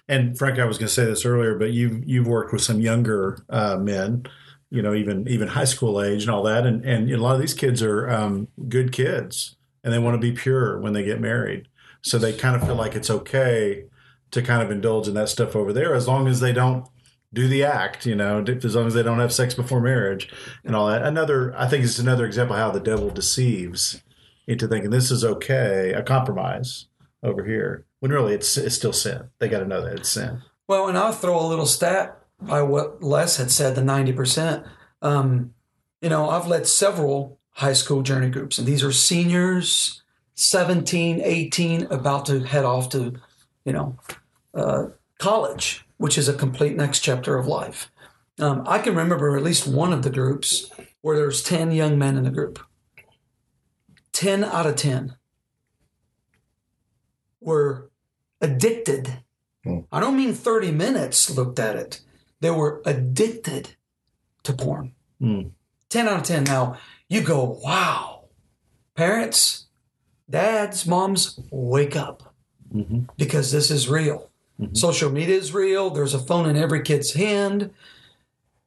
And 0.08 0.38
Frank, 0.38 0.60
I 0.60 0.66
was 0.66 0.78
going 0.78 0.88
to 0.88 0.94
say 0.94 1.06
this 1.06 1.26
earlier, 1.26 1.58
but 1.58 1.72
you've 1.72 2.08
you've 2.08 2.28
worked 2.28 2.54
with 2.54 2.62
some 2.62 2.80
younger 2.80 3.44
uh, 3.50 3.78
men, 3.78 4.26
you 4.70 4.82
know, 4.82 4.94
even 4.94 5.28
even 5.28 5.50
high 5.50 5.66
school 5.66 6.02
age 6.02 6.22
and 6.22 6.32
all 6.32 6.44
that, 6.44 6.66
and 6.66 6.86
and 6.86 7.12
a 7.12 7.18
lot 7.18 7.36
of 7.36 7.42
these 7.42 7.54
kids 7.54 7.82
are 7.82 8.10
um, 8.10 8.48
good 8.70 8.92
kids, 8.92 9.56
and 9.84 9.92
they 9.92 10.00
want 10.00 10.16
to 10.16 10.22
be 10.22 10.32
pure 10.32 10.80
when 10.80 10.94
they 10.94 11.04
get 11.04 11.20
married, 11.20 11.68
so 12.02 12.18
they 12.18 12.34
kind 12.34 12.56
of 12.56 12.64
feel 12.66 12.76
like 12.76 12.96
it's 12.96 13.10
okay 13.10 13.86
to 14.32 14.42
kind 14.42 14.62
of 14.62 14.72
indulge 14.72 15.08
in 15.08 15.14
that 15.16 15.30
stuff 15.30 15.56
over 15.56 15.74
there, 15.74 15.94
as 15.94 16.08
long 16.08 16.28
as 16.28 16.40
they 16.40 16.54
don't 16.54 16.88
do 17.34 17.48
the 17.48 17.64
act, 17.64 18.06
you 18.06 18.16
know, 18.16 18.44
as 18.44 18.76
long 18.76 18.88
as 18.88 18.94
they 18.94 19.04
don't 19.04 19.20
have 19.20 19.34
sex 19.34 19.54
before 19.54 19.80
marriage 19.80 20.30
and 20.66 20.76
all 20.76 20.88
that. 20.88 21.04
Another, 21.04 21.54
I 21.58 21.68
think 21.68 21.84
it's 21.84 22.00
another 22.00 22.26
example 22.26 22.56
how 22.56 22.72
the 22.72 22.80
devil 22.80 23.10
deceives 23.10 24.02
into 24.48 24.68
thinking 24.68 24.90
this 24.90 25.12
is 25.12 25.24
okay, 25.24 25.94
a 25.94 26.04
compromise 26.04 26.88
over 27.24 27.46
here, 27.46 27.86
when 28.00 28.12
really 28.12 28.34
it's 28.34 28.58
it's 28.58 28.76
still 28.76 28.94
sin. 28.94 29.30
They 29.40 29.48
got 29.48 29.60
to 29.60 29.68
know 29.68 29.82
that 29.82 30.00
it's 30.00 30.10
sin. 30.10 30.42
Well, 30.68 30.88
and 30.88 30.98
I'll 30.98 31.14
throw 31.14 31.40
a 31.40 31.48
little 31.48 31.66
stat 31.66 32.18
by 32.42 32.62
what 32.62 33.04
Les 33.04 33.38
had 33.38 33.52
said, 33.52 33.76
the 33.76 33.82
90%. 33.82 34.68
Um, 35.02 35.54
you 36.02 36.10
know, 36.10 36.30
I've 36.30 36.48
led 36.48 36.68
several 36.68 37.40
high 37.52 37.74
school 37.74 38.02
journey 38.02 38.30
groups, 38.30 38.58
and 38.58 38.68
these 38.68 38.84
are 38.84 38.92
seniors, 38.92 40.02
17, 40.36 41.22
18, 41.22 41.84
about 41.92 42.26
to 42.28 42.40
head 42.40 42.66
off 42.66 42.90
to, 42.90 43.20
you 43.66 43.74
know, 43.74 43.98
uh, 44.54 44.88
college, 45.18 45.86
which 45.98 46.18
is 46.18 46.28
a 46.28 46.34
complete 46.34 46.76
next 46.76 47.00
chapter 47.00 47.38
of 47.38 47.48
life. 47.48 47.92
Um, 48.40 48.64
I 48.68 48.80
can 48.80 48.96
remember 48.96 49.36
at 49.38 49.44
least 49.44 49.68
one 49.68 49.94
of 49.94 50.04
the 50.04 50.10
groups 50.10 50.72
where 51.02 51.16
there's 51.16 51.44
10 51.44 51.72
young 51.72 51.98
men 51.98 52.18
in 52.18 52.24
the 52.24 52.32
group. 52.32 52.60
10 54.14 54.44
out 54.44 54.66
of 54.66 54.76
10 54.76 55.16
were 57.40 57.92
addicted. 58.40 59.20
I 59.92 60.00
don't 60.00 60.18
mean 60.18 60.34
30 60.34 60.72
minutes 60.72 61.30
looked 61.30 61.60
at 61.60 61.76
it. 61.76 62.02
They 62.40 62.50
were 62.50 62.82
addicted 62.86 63.76
to 64.44 64.54
porn. 64.54 64.94
10 65.90 66.08
out 66.08 66.20
of 66.20 66.24
10. 66.24 66.46
Now, 66.46 66.78
you 67.10 67.22
go, 67.22 67.60
wow. 67.64 68.26
Parents, 68.96 69.68
dads, 70.30 70.88
moms, 70.88 71.40
wake 71.52 71.96
up 71.96 72.31
Mm-hmm. 72.74 73.02
because 73.18 73.52
this 73.52 73.70
is 73.70 73.90
real. 73.90 74.30
Mm-hmm. 74.60 74.76
Social 74.76 75.12
media 75.12 75.36
is 75.36 75.54
real. 75.54 75.90
There's 75.90 76.14
a 76.14 76.20
phone 76.20 76.50
in 76.50 76.56
every 76.56 76.82
kid's 76.84 77.14
hand. 77.14 77.72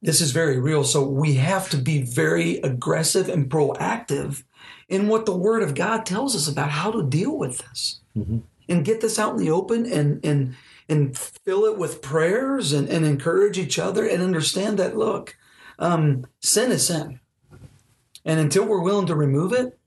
This 0.01 0.21
is 0.21 0.31
very 0.31 0.59
real. 0.59 0.83
So 0.83 1.03
we 1.03 1.35
have 1.35 1.69
to 1.71 1.77
be 1.77 2.03
very 2.03 2.57
aggressive 2.57 3.29
and 3.29 3.49
proactive 3.49 4.43
in 4.87 5.07
what 5.07 5.25
the 5.25 5.35
Word 5.35 5.63
of 5.63 5.73
God 5.73 6.05
tells 6.05 6.35
us 6.35 6.47
about 6.47 6.69
how 6.69 6.91
to 6.91 7.07
deal 7.07 7.35
with 7.35 7.57
this 7.57 8.01
mm-hmm. 8.15 8.39
and 8.69 8.85
get 8.85 9.01
this 9.01 9.17
out 9.17 9.33
in 9.33 9.37
the 9.37 9.49
open 9.49 9.91
and 9.91 10.23
and 10.23 10.55
and 10.87 11.17
fill 11.17 11.65
it 11.65 11.77
with 11.77 12.01
prayers 12.01 12.71
and, 12.71 12.87
and 12.89 13.05
encourage 13.05 13.57
each 13.57 13.79
other 13.79 14.07
and 14.07 14.21
understand 14.21 14.77
that 14.77 14.95
look, 14.95 15.35
um, 15.79 16.27
sin 16.41 16.71
is 16.71 16.87
sin. 16.87 17.19
And 18.23 18.39
until 18.39 18.65
we're 18.65 18.81
willing 18.81 19.07
to 19.07 19.15
remove 19.15 19.51
it, 19.51 19.79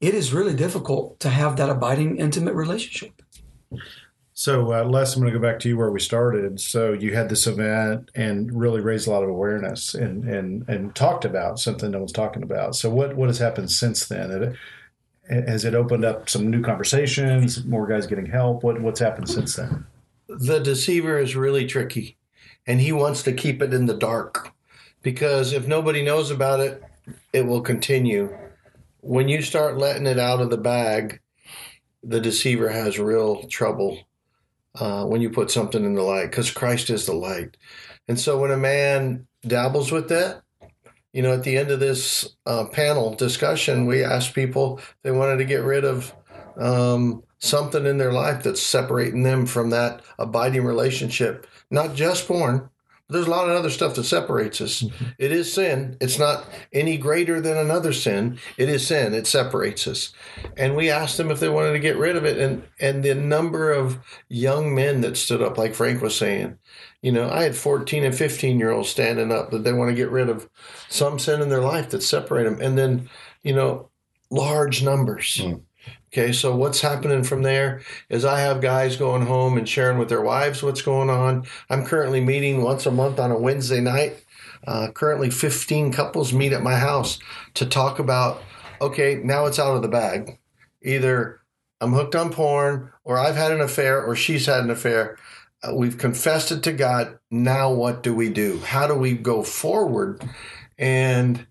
it 0.00 0.14
is 0.14 0.32
really 0.32 0.54
difficult 0.54 1.20
to 1.20 1.30
have 1.30 1.56
that 1.56 1.70
abiding, 1.70 2.18
intimate 2.18 2.54
relationship. 2.54 3.22
So, 4.36 4.72
uh, 4.74 4.84
Les, 4.84 5.14
I'm 5.14 5.22
going 5.22 5.32
to 5.32 5.38
go 5.38 5.42
back 5.42 5.60
to 5.60 5.68
you 5.68 5.76
where 5.76 5.90
we 5.90 6.00
started. 6.00 6.60
So, 6.60 6.92
you 6.92 7.14
had 7.14 7.28
this 7.28 7.46
event 7.46 8.10
and 8.14 8.52
really 8.52 8.80
raised 8.80 9.06
a 9.06 9.10
lot 9.10 9.22
of 9.22 9.28
awareness 9.28 9.94
and 9.94 10.24
and 10.24 10.68
and 10.68 10.94
talked 10.94 11.24
about 11.24 11.60
something 11.60 11.90
no 11.90 11.98
one's 11.98 12.12
talking 12.12 12.42
about. 12.42 12.74
So, 12.74 12.90
what 12.90 13.16
what 13.16 13.28
has 13.28 13.38
happened 13.38 13.70
since 13.70 14.06
then? 14.06 14.30
It, 14.30 14.56
has 15.48 15.64
it 15.64 15.74
opened 15.74 16.04
up 16.04 16.28
some 16.28 16.50
new 16.50 16.62
conversations? 16.62 17.64
More 17.64 17.86
guys 17.86 18.06
getting 18.06 18.26
help? 18.26 18.62
What 18.62 18.80
what's 18.80 19.00
happened 19.00 19.28
since 19.28 19.56
then? 19.56 19.86
the 20.28 20.58
deceiver 20.58 21.18
is 21.18 21.36
really 21.36 21.66
tricky 21.66 22.16
and 22.66 22.80
he 22.80 22.92
wants 22.92 23.22
to 23.22 23.32
keep 23.32 23.60
it 23.62 23.74
in 23.74 23.86
the 23.86 23.96
dark 23.96 24.52
because 25.02 25.52
if 25.52 25.66
nobody 25.66 26.02
knows 26.02 26.30
about 26.30 26.60
it 26.60 26.82
it 27.32 27.46
will 27.46 27.60
continue 27.60 28.34
when 29.00 29.28
you 29.28 29.42
start 29.42 29.76
letting 29.76 30.06
it 30.06 30.18
out 30.18 30.40
of 30.40 30.50
the 30.50 30.56
bag 30.56 31.20
the 32.06 32.20
deceiver 32.20 32.68
has 32.68 32.98
real 32.98 33.44
trouble 33.44 33.98
uh, 34.78 35.04
when 35.04 35.20
you 35.20 35.30
put 35.30 35.50
something 35.50 35.84
in 35.84 35.94
the 35.94 36.02
light 36.02 36.30
because 36.30 36.50
Christ 36.50 36.90
is 36.90 37.06
the 37.06 37.14
light. 37.14 37.56
And 38.08 38.18
so 38.18 38.38
when 38.38 38.50
a 38.50 38.56
man 38.56 39.26
dabbles 39.46 39.90
with 39.90 40.08
that, 40.08 40.42
you 41.12 41.22
know, 41.22 41.32
at 41.32 41.44
the 41.44 41.56
end 41.56 41.70
of 41.70 41.80
this 41.80 42.34
uh, 42.44 42.66
panel 42.66 43.14
discussion, 43.14 43.86
we 43.86 44.02
asked 44.02 44.34
people 44.34 44.80
they 45.02 45.12
wanted 45.12 45.36
to 45.36 45.44
get 45.44 45.62
rid 45.62 45.84
of 45.84 46.12
um, 46.58 47.22
something 47.38 47.86
in 47.86 47.98
their 47.98 48.12
life 48.12 48.42
that's 48.42 48.62
separating 48.62 49.22
them 49.22 49.46
from 49.46 49.70
that 49.70 50.02
abiding 50.18 50.64
relationship, 50.64 51.46
not 51.70 51.94
just 51.94 52.26
porn. 52.26 52.68
There's 53.14 53.26
a 53.26 53.30
lot 53.30 53.48
of 53.48 53.56
other 53.56 53.70
stuff 53.70 53.94
that 53.94 54.04
separates 54.04 54.60
us. 54.60 54.82
Mm-hmm. 54.82 55.04
It 55.18 55.32
is 55.32 55.52
sin. 55.52 55.96
It's 56.00 56.18
not 56.18 56.44
any 56.72 56.98
greater 56.98 57.40
than 57.40 57.56
another 57.56 57.92
sin. 57.92 58.38
It 58.58 58.68
is 58.68 58.86
sin. 58.86 59.14
It 59.14 59.26
separates 59.26 59.86
us. 59.86 60.12
And 60.56 60.76
we 60.76 60.90
asked 60.90 61.16
them 61.16 61.30
if 61.30 61.40
they 61.40 61.48
wanted 61.48 61.72
to 61.72 61.78
get 61.78 61.96
rid 61.96 62.16
of 62.16 62.24
it. 62.24 62.38
And, 62.38 62.64
and 62.80 63.02
the 63.02 63.14
number 63.14 63.72
of 63.72 63.98
young 64.28 64.74
men 64.74 65.00
that 65.00 65.16
stood 65.16 65.40
up, 65.40 65.56
like 65.56 65.74
Frank 65.74 66.02
was 66.02 66.16
saying, 66.16 66.58
you 67.00 67.12
know, 67.12 67.30
I 67.30 67.42
had 67.42 67.56
14 67.56 68.04
and 68.04 68.14
15 68.14 68.58
year 68.58 68.70
olds 68.70 68.88
standing 68.88 69.32
up 69.32 69.50
that 69.50 69.64
they 69.64 69.72
want 69.72 69.90
to 69.90 69.96
get 69.96 70.10
rid 70.10 70.28
of 70.28 70.48
some 70.88 71.18
sin 71.18 71.40
in 71.40 71.48
their 71.48 71.60
life 71.60 71.90
that 71.90 72.02
separate 72.02 72.44
them. 72.44 72.60
And 72.60 72.76
then, 72.76 73.08
you 73.42 73.54
know, 73.54 73.90
large 74.30 74.82
numbers. 74.82 75.38
Mm. 75.42 75.62
Okay, 76.12 76.32
so 76.32 76.54
what's 76.54 76.80
happening 76.80 77.24
from 77.24 77.42
there 77.42 77.82
is 78.08 78.24
I 78.24 78.40
have 78.40 78.60
guys 78.60 78.96
going 78.96 79.26
home 79.26 79.58
and 79.58 79.68
sharing 79.68 79.98
with 79.98 80.08
their 80.08 80.22
wives 80.22 80.62
what's 80.62 80.82
going 80.82 81.10
on. 81.10 81.44
I'm 81.68 81.84
currently 81.84 82.20
meeting 82.20 82.62
once 82.62 82.86
a 82.86 82.90
month 82.90 83.18
on 83.18 83.32
a 83.32 83.38
Wednesday 83.38 83.80
night. 83.80 84.24
Uh, 84.66 84.92
currently, 84.92 85.28
15 85.28 85.92
couples 85.92 86.32
meet 86.32 86.52
at 86.52 86.62
my 86.62 86.76
house 86.76 87.18
to 87.54 87.66
talk 87.66 87.98
about 87.98 88.42
okay, 88.80 89.20
now 89.22 89.46
it's 89.46 89.58
out 89.58 89.76
of 89.76 89.82
the 89.82 89.88
bag. 89.88 90.38
Either 90.82 91.40
I'm 91.80 91.92
hooked 91.92 92.14
on 92.14 92.30
porn, 92.30 92.90
or 93.04 93.18
I've 93.18 93.36
had 93.36 93.52
an 93.52 93.60
affair, 93.60 94.02
or 94.02 94.14
she's 94.14 94.46
had 94.46 94.64
an 94.64 94.70
affair. 94.70 95.18
Uh, 95.62 95.74
we've 95.74 95.98
confessed 95.98 96.52
it 96.52 96.62
to 96.64 96.72
God. 96.72 97.18
Now, 97.30 97.72
what 97.72 98.02
do 98.02 98.14
we 98.14 98.30
do? 98.30 98.58
How 98.60 98.86
do 98.86 98.94
we 98.94 99.14
go 99.14 99.42
forward? 99.42 100.22
And 100.78 101.46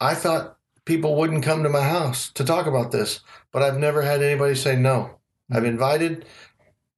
I 0.00 0.14
thought 0.14 0.58
people 0.84 1.16
wouldn't 1.16 1.44
come 1.44 1.62
to 1.62 1.68
my 1.68 1.82
house 1.82 2.30
to 2.32 2.44
talk 2.44 2.66
about 2.66 2.92
this, 2.92 3.20
but 3.54 3.62
I've 3.62 3.78
never 3.78 4.02
had 4.02 4.20
anybody 4.20 4.56
say 4.56 4.76
no. 4.76 5.12
I've 5.50 5.58
mm-hmm. 5.58 5.66
invited. 5.66 6.24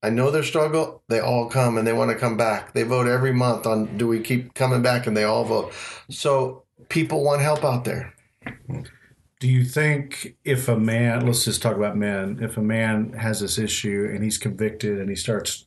I 0.02 0.08
know 0.08 0.30
their 0.30 0.42
struggle. 0.42 1.02
They 1.08 1.20
all 1.20 1.48
come 1.48 1.76
and 1.76 1.86
they 1.86 1.92
want 1.92 2.10
to 2.10 2.16
come 2.16 2.36
back. 2.36 2.72
They 2.72 2.82
vote 2.82 3.06
every 3.06 3.32
month 3.32 3.66
on 3.66 3.98
do 3.98 4.08
we 4.08 4.20
keep 4.20 4.54
coming 4.54 4.82
back, 4.82 5.06
and 5.06 5.16
they 5.16 5.24
all 5.24 5.44
vote. 5.44 5.72
So 6.08 6.64
people 6.88 7.22
want 7.22 7.42
help 7.42 7.62
out 7.62 7.84
there. 7.84 8.14
Do 9.38 9.48
you 9.48 9.64
think 9.64 10.36
if 10.44 10.66
a 10.66 10.78
man, 10.78 11.26
let's 11.26 11.44
just 11.44 11.60
talk 11.60 11.76
about 11.76 11.96
men, 11.96 12.38
if 12.40 12.56
a 12.56 12.62
man 12.62 13.12
has 13.12 13.40
this 13.40 13.58
issue 13.58 14.10
and 14.10 14.24
he's 14.24 14.38
convicted 14.38 14.98
and 14.98 15.10
he 15.10 15.16
starts 15.16 15.66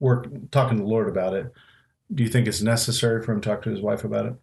work 0.00 0.28
talking 0.50 0.78
to 0.78 0.82
the 0.82 0.88
Lord 0.88 1.08
about 1.08 1.34
it, 1.34 1.52
do 2.12 2.22
you 2.22 2.30
think 2.30 2.48
it's 2.48 2.62
necessary 2.62 3.22
for 3.22 3.32
him 3.32 3.42
to 3.42 3.48
talk 3.48 3.62
to 3.62 3.70
his 3.70 3.82
wife 3.82 4.02
about 4.02 4.26
it? 4.26 4.34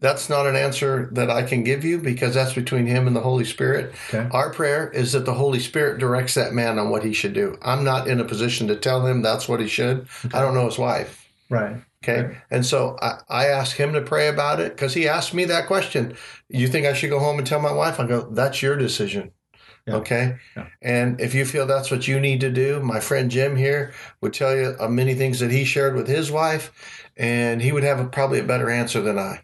That's 0.00 0.28
not 0.30 0.46
an 0.46 0.56
answer 0.56 1.08
that 1.12 1.30
I 1.30 1.42
can 1.42 1.62
give 1.62 1.84
you 1.84 1.98
because 1.98 2.34
that's 2.34 2.54
between 2.54 2.86
him 2.86 3.06
and 3.06 3.14
the 3.14 3.20
Holy 3.20 3.44
Spirit. 3.44 3.94
Okay. 4.08 4.28
Our 4.32 4.50
prayer 4.50 4.90
is 4.90 5.12
that 5.12 5.26
the 5.26 5.34
Holy 5.34 5.60
Spirit 5.60 5.98
directs 5.98 6.34
that 6.34 6.54
man 6.54 6.78
on 6.78 6.90
what 6.90 7.04
he 7.04 7.12
should 7.12 7.34
do. 7.34 7.58
I'm 7.62 7.84
not 7.84 8.08
in 8.08 8.18
a 8.18 8.24
position 8.24 8.66
to 8.68 8.76
tell 8.76 9.06
him 9.06 9.20
that's 9.20 9.48
what 9.48 9.60
he 9.60 9.68
should. 9.68 10.08
I 10.32 10.40
don't 10.40 10.54
know 10.54 10.66
his 10.66 10.78
wife. 10.78 11.30
Right. 11.50 11.82
Okay. 12.02 12.38
And 12.50 12.64
so 12.64 12.96
I, 13.02 13.18
I 13.28 13.46
asked 13.48 13.74
him 13.74 13.92
to 13.92 14.00
pray 14.00 14.28
about 14.28 14.58
it 14.58 14.72
because 14.72 14.94
he 14.94 15.06
asked 15.06 15.34
me 15.34 15.44
that 15.44 15.66
question. 15.66 16.16
You 16.48 16.66
think 16.66 16.86
I 16.86 16.94
should 16.94 17.10
go 17.10 17.18
home 17.18 17.36
and 17.36 17.46
tell 17.46 17.60
my 17.60 17.72
wife? 17.72 18.00
I 18.00 18.06
go, 18.06 18.22
that's 18.30 18.62
your 18.62 18.76
decision. 18.76 19.32
Yeah. 19.86 19.96
Okay. 19.96 20.36
Yeah. 20.56 20.66
And 20.80 21.20
if 21.20 21.34
you 21.34 21.44
feel 21.44 21.66
that's 21.66 21.90
what 21.90 22.08
you 22.08 22.20
need 22.20 22.40
to 22.40 22.50
do, 22.50 22.80
my 22.80 23.00
friend 23.00 23.30
Jim 23.30 23.56
here 23.56 23.92
would 24.22 24.32
tell 24.32 24.56
you 24.56 24.76
many 24.88 25.14
things 25.14 25.40
that 25.40 25.50
he 25.50 25.64
shared 25.64 25.94
with 25.94 26.08
his 26.08 26.30
wife, 26.30 27.04
and 27.16 27.60
he 27.60 27.72
would 27.72 27.82
have 27.82 28.00
a, 28.00 28.06
probably 28.06 28.38
a 28.38 28.44
better 28.44 28.70
answer 28.70 29.02
than 29.02 29.18
I. 29.18 29.42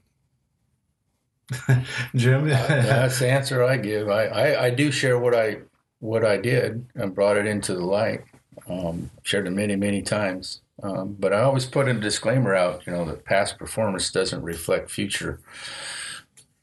Jim? 2.14 2.48
That's 2.48 3.18
the 3.18 3.28
answer 3.30 3.62
I 3.62 3.76
give. 3.76 4.08
I, 4.08 4.26
I, 4.26 4.64
I 4.66 4.70
do 4.70 4.90
share 4.90 5.18
what 5.18 5.34
I 5.34 5.58
what 6.00 6.24
I 6.24 6.36
did 6.36 6.86
and 6.94 7.14
brought 7.14 7.36
it 7.36 7.46
into 7.46 7.74
the 7.74 7.84
light. 7.84 8.24
Um, 8.68 9.10
shared 9.22 9.46
it 9.46 9.50
many 9.50 9.76
many 9.76 10.02
times, 10.02 10.60
um, 10.82 11.16
but 11.18 11.32
I 11.32 11.42
always 11.42 11.66
put 11.66 11.88
a 11.88 11.94
disclaimer 11.94 12.54
out. 12.54 12.86
You 12.86 12.92
know 12.92 13.04
that 13.04 13.24
past 13.24 13.58
performance 13.58 14.10
doesn't 14.10 14.42
reflect 14.42 14.90
future 14.90 15.40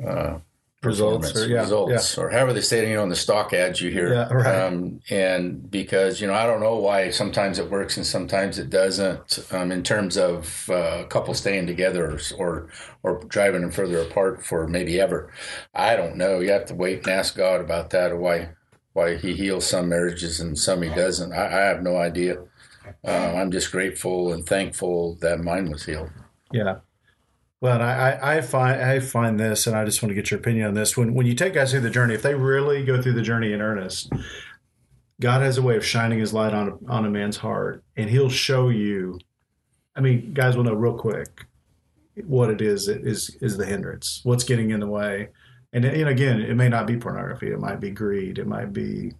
uh, 0.06 0.40
Results 0.84 1.36
or- 1.36 1.48
yeah, 1.48 1.62
results, 1.62 2.18
or 2.18 2.30
however 2.30 2.54
they 2.54 2.62
say 2.62 2.80
it. 2.80 2.90
You 2.90 2.96
know, 2.96 3.04
in 3.04 3.10
the 3.10 3.16
stock 3.16 3.54
ads 3.54 3.82
you 3.82 3.90
hear. 3.92 4.14
Yeah, 4.14 4.34
right. 4.34 4.64
Um, 4.64 5.00
and 5.10 5.70
because 5.70 6.20
you 6.22 6.28
know, 6.28 6.34
I 6.34 6.46
don't 6.46 6.60
know 6.60 6.76
why 6.76 7.10
sometimes 7.10 7.60
it 7.60 7.70
works 7.72 7.98
and 7.98 8.06
sometimes 8.06 8.60
it 8.60 8.70
doesn't. 8.70 9.40
Um, 9.52 9.72
in 9.72 9.84
terms 9.84 10.18
of 10.18 10.70
uh, 10.70 11.02
a 11.02 11.06
couple 11.06 11.34
staying 11.34 11.68
together 11.68 12.12
or, 12.12 12.20
or 12.38 12.70
or 13.04 13.24
driving 13.28 13.62
them 13.62 13.72
further 13.72 14.00
apart 14.02 14.46
for 14.46 14.68
maybe 14.68 15.00
ever. 15.00 15.32
I 15.74 15.96
don't 15.96 16.16
know. 16.18 16.40
You 16.40 16.52
have 16.52 16.66
to 16.66 16.76
wait 16.76 17.00
and 17.00 17.08
ask 17.10 17.36
God 17.36 17.62
about 17.62 17.90
that, 17.92 18.12
or 18.12 18.18
why 18.18 18.50
why 18.94 19.16
He 19.16 19.34
heals 19.34 19.66
some 19.66 19.90
marriages 19.90 20.40
and 20.40 20.58
some 20.58 20.82
He 20.82 20.90
doesn't. 20.90 21.34
I, 21.34 21.46
I 21.48 21.66
have 21.66 21.82
no 21.82 21.98
idea. 21.98 22.38
Uh, 23.06 23.12
I'm 23.36 23.50
just 23.52 23.72
grateful 23.72 24.34
and 24.34 24.46
thankful 24.46 25.16
that 25.22 25.40
mine 25.40 25.72
was 25.72 25.86
healed. 25.86 26.10
Yeah. 26.52 26.76
Well, 27.64 27.82
I, 27.82 28.20
I 28.22 28.42
find 28.42 28.82
I 28.82 29.00
find 29.00 29.40
this, 29.40 29.68
and 29.68 29.74
I 29.74 29.86
just 29.86 30.04
want 30.04 30.10
to 30.10 30.16
get 30.16 30.30
your 30.30 30.40
opinion 30.42 30.68
on 30.68 30.74
this. 30.74 30.98
When 30.98 31.14
when 31.14 31.26
you 31.26 31.34
take 31.34 31.54
guys 31.54 31.72
through 31.72 31.80
the 31.80 31.90
journey, 31.90 32.14
if 32.14 32.22
they 32.22 32.36
really 32.36 32.84
go 32.84 33.02
through 33.02 33.14
the 33.14 33.22
journey 33.22 33.54
in 33.54 33.62
earnest, 33.62 34.12
God 35.22 35.42
has 35.42 35.58
a 35.58 35.62
way 35.62 35.78
of 35.78 35.86
shining 35.86 36.20
His 36.20 36.34
light 36.34 36.54
on 36.54 36.68
a, 36.68 36.92
on 36.92 37.06
a 37.06 37.10
man's 37.10 37.38
heart, 37.38 37.82
and 37.96 38.10
He'll 38.10 38.28
show 38.28 38.68
you. 38.68 39.18
I 39.96 40.02
mean, 40.02 40.34
guys 40.34 40.58
will 40.58 40.66
know 40.66 40.74
real 40.74 40.98
quick 40.98 41.46
what 42.28 42.50
it 42.50 42.60
is 42.60 42.88
that 42.88 43.08
is 43.08 43.38
is 43.40 43.56
the 43.56 43.66
hindrance, 43.66 44.20
what's 44.24 44.44
getting 44.44 44.72
in 44.72 44.82
the 44.82 44.88
way, 44.88 45.30
and 45.72 45.86
and 45.86 46.10
again, 46.10 46.42
it 46.42 46.56
may 46.56 46.68
not 46.68 46.86
be 46.86 46.98
pornography, 46.98 47.50
it 47.50 47.62
might 47.62 47.80
be 47.80 47.92
greed, 47.92 48.40
it 48.40 48.46
might 48.46 48.74
be 48.74 49.14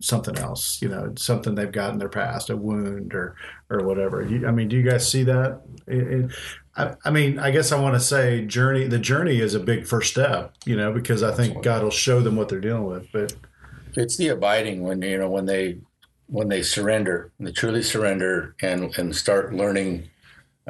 something 0.00 0.38
else, 0.38 0.80
you 0.80 0.88
know, 0.88 1.12
something 1.16 1.54
they've 1.54 1.72
got 1.72 1.92
in 1.92 1.98
their 1.98 2.08
past, 2.08 2.50
a 2.50 2.56
wound 2.56 3.12
or 3.14 3.36
or 3.68 3.84
whatever. 3.84 4.22
You, 4.22 4.46
I 4.46 4.52
mean, 4.52 4.68
do 4.68 4.76
you 4.76 4.88
guys 4.88 5.10
see 5.10 5.24
that? 5.24 5.60
It, 5.86 5.98
it, 5.98 6.30
I, 6.78 6.94
I 7.04 7.10
mean, 7.10 7.40
I 7.40 7.50
guess 7.50 7.72
I 7.72 7.80
want 7.80 7.96
to 7.96 8.00
say 8.00 8.44
journey. 8.46 8.86
The 8.86 9.00
journey 9.00 9.40
is 9.40 9.54
a 9.54 9.60
big 9.60 9.86
first 9.86 10.12
step, 10.12 10.54
you 10.64 10.76
know, 10.76 10.92
because 10.92 11.24
I 11.24 11.32
think 11.32 11.62
God 11.62 11.82
will 11.82 11.90
show 11.90 12.20
them 12.20 12.36
what 12.36 12.48
they're 12.48 12.60
dealing 12.60 12.86
with. 12.86 13.10
But 13.12 13.34
It's 13.96 14.16
the 14.16 14.28
abiding 14.28 14.82
when 14.82 15.02
you 15.02 15.18
know 15.18 15.28
when 15.28 15.46
they 15.46 15.78
when 16.28 16.48
they 16.48 16.62
surrender, 16.62 17.32
when 17.36 17.46
they 17.46 17.52
truly 17.52 17.82
surrender 17.82 18.54
and 18.62 18.96
and 18.96 19.14
start 19.14 19.52
learning 19.52 20.08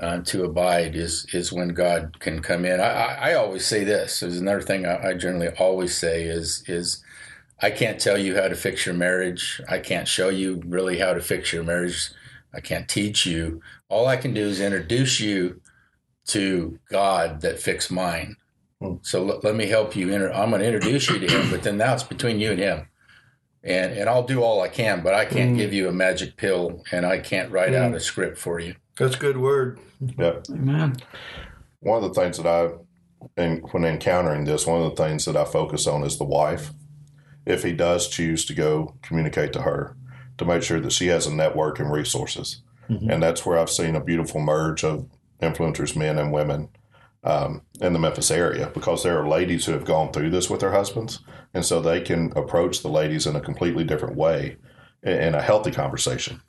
uh, 0.01 0.21
to 0.21 0.45
abide 0.45 0.97
is 0.97 1.27
is 1.35 1.53
when 1.53 1.69
God 1.69 2.19
can 2.21 2.41
come 2.41 2.65
in. 2.65 2.81
I, 2.81 2.85
I, 2.85 3.31
I 3.31 3.35
always 3.35 3.67
say 3.67 3.85
this. 3.85 4.21
There's 4.21 4.39
another 4.39 4.63
thing 4.63 4.87
I, 4.87 5.11
I 5.11 5.15
generally 5.15 5.49
always 5.59 5.95
say 5.95 6.23
is 6.25 6.65
is 6.67 7.05
I 7.61 7.71
can't 7.71 8.01
tell 8.01 8.17
you 8.17 8.35
how 8.35 8.49
to 8.49 8.55
fix 8.55 8.87
your 8.87 8.95
marriage. 8.95 9.61
I 9.69 9.79
can't 9.79 10.09
show 10.09 10.31
you 10.31 10.63
really 10.65 11.01
how 11.01 11.13
to 11.13 11.21
fix 11.21 11.53
your 11.53 11.65
marriage. 11.65 12.11
I 12.55 12.61
can't 12.61 12.89
teach 12.89 13.27
you. 13.27 13.61
All 13.91 14.07
I 14.07 14.17
can 14.17 14.33
do 14.33 14.47
is 14.47 14.59
introduce 14.59 15.21
you 15.21 15.61
to 16.29 16.79
God 16.91 17.41
that 17.41 17.59
fixed 17.59 17.91
mine. 17.91 18.37
Hmm. 18.81 18.95
So 19.03 19.25
let, 19.25 19.45
let 19.45 19.57
me 19.57 19.67
help 19.67 19.97
you. 19.97 20.13
Inter- 20.13 20.33
I'm 20.33 20.51
going 20.51 20.63
to 20.63 20.67
introduce 20.67 21.11
you 21.11 21.19
to 21.19 21.27
Him, 21.27 21.51
but 21.51 21.63
then 21.63 21.79
that's 21.79 22.03
between 22.03 22.39
you 22.39 22.53
and 22.53 22.61
Him. 22.61 22.89
And 23.65 23.93
and 23.93 24.09
I'll 24.09 24.23
do 24.23 24.43
all 24.43 24.61
I 24.61 24.69
can, 24.69 25.03
but 25.03 25.15
I 25.15 25.25
can't 25.25 25.51
hmm. 25.51 25.57
give 25.57 25.73
you 25.73 25.89
a 25.89 25.93
magic 25.93 26.37
pill, 26.37 26.85
and 26.93 27.05
I 27.05 27.19
can't 27.19 27.51
write 27.51 27.75
out 27.75 27.91
hmm. 27.91 27.97
a 27.97 28.01
script 28.01 28.39
for 28.39 28.61
you. 28.61 28.77
That's 28.97 29.17
a 29.17 29.19
good 29.19 29.37
word. 29.37 29.81
Yeah. 30.01 30.41
Amen. 30.51 30.97
One 31.81 32.03
of 32.03 32.15
the 32.15 32.21
things 32.21 32.37
that 32.37 32.47
I, 32.47 32.71
and 33.37 33.65
when 33.73 33.85
encountering 33.85 34.45
this, 34.45 34.67
one 34.67 34.83
of 34.83 34.91
the 34.91 35.03
things 35.03 35.25
that 35.25 35.37
I 35.37 35.45
focus 35.45 35.87
on 35.87 36.05
is 36.05 36.19
the 36.19 36.25
wife. 36.25 36.71
If 37.47 37.63
he 37.63 37.73
does 37.73 38.09
choose 38.09 38.45
to 38.47 38.55
go 38.55 38.95
communicate 39.01 39.53
to 39.55 39.63
her, 39.63 39.97
to 40.37 40.45
make 40.45 40.63
sure 40.63 40.81
that 40.81 40.93
she 40.93 41.07
has 41.07 41.27
a 41.27 41.35
network 41.35 41.81
and 41.81 41.91
resources, 41.91 42.63
mm-hmm. 42.91 43.11
and 43.11 43.23
that's 43.23 43.47
where 43.47 43.59
I've 43.59 43.71
seen 43.71 43.97
a 43.97 44.05
beautiful 44.05 44.41
merge 44.41 44.85
of 44.85 45.09
influencers, 45.41 45.97
men 45.97 46.19
and 46.19 46.33
women, 46.33 46.69
um, 47.25 47.63
in 47.81 47.93
the 47.93 47.99
Memphis 47.99 48.31
area, 48.31 48.71
because 48.73 49.03
there 49.03 49.19
are 49.19 49.29
ladies 49.29 49.67
who 49.67 49.73
have 49.73 49.85
gone 49.85 50.13
through 50.13 50.31
this 50.31 50.49
with 50.49 50.61
their 50.61 50.73
husbands, 50.73 51.21
and 51.53 51.65
so 51.65 51.81
they 51.81 52.01
can 52.01 52.33
approach 52.37 52.83
the 52.83 52.89
ladies 52.89 53.27
in 53.27 53.37
a 53.37 53.41
completely 53.41 53.85
different 53.85 54.17
way, 54.17 54.57
in 55.03 55.35
a 55.35 55.43
healthy 55.43 55.71
conversation 55.71 56.41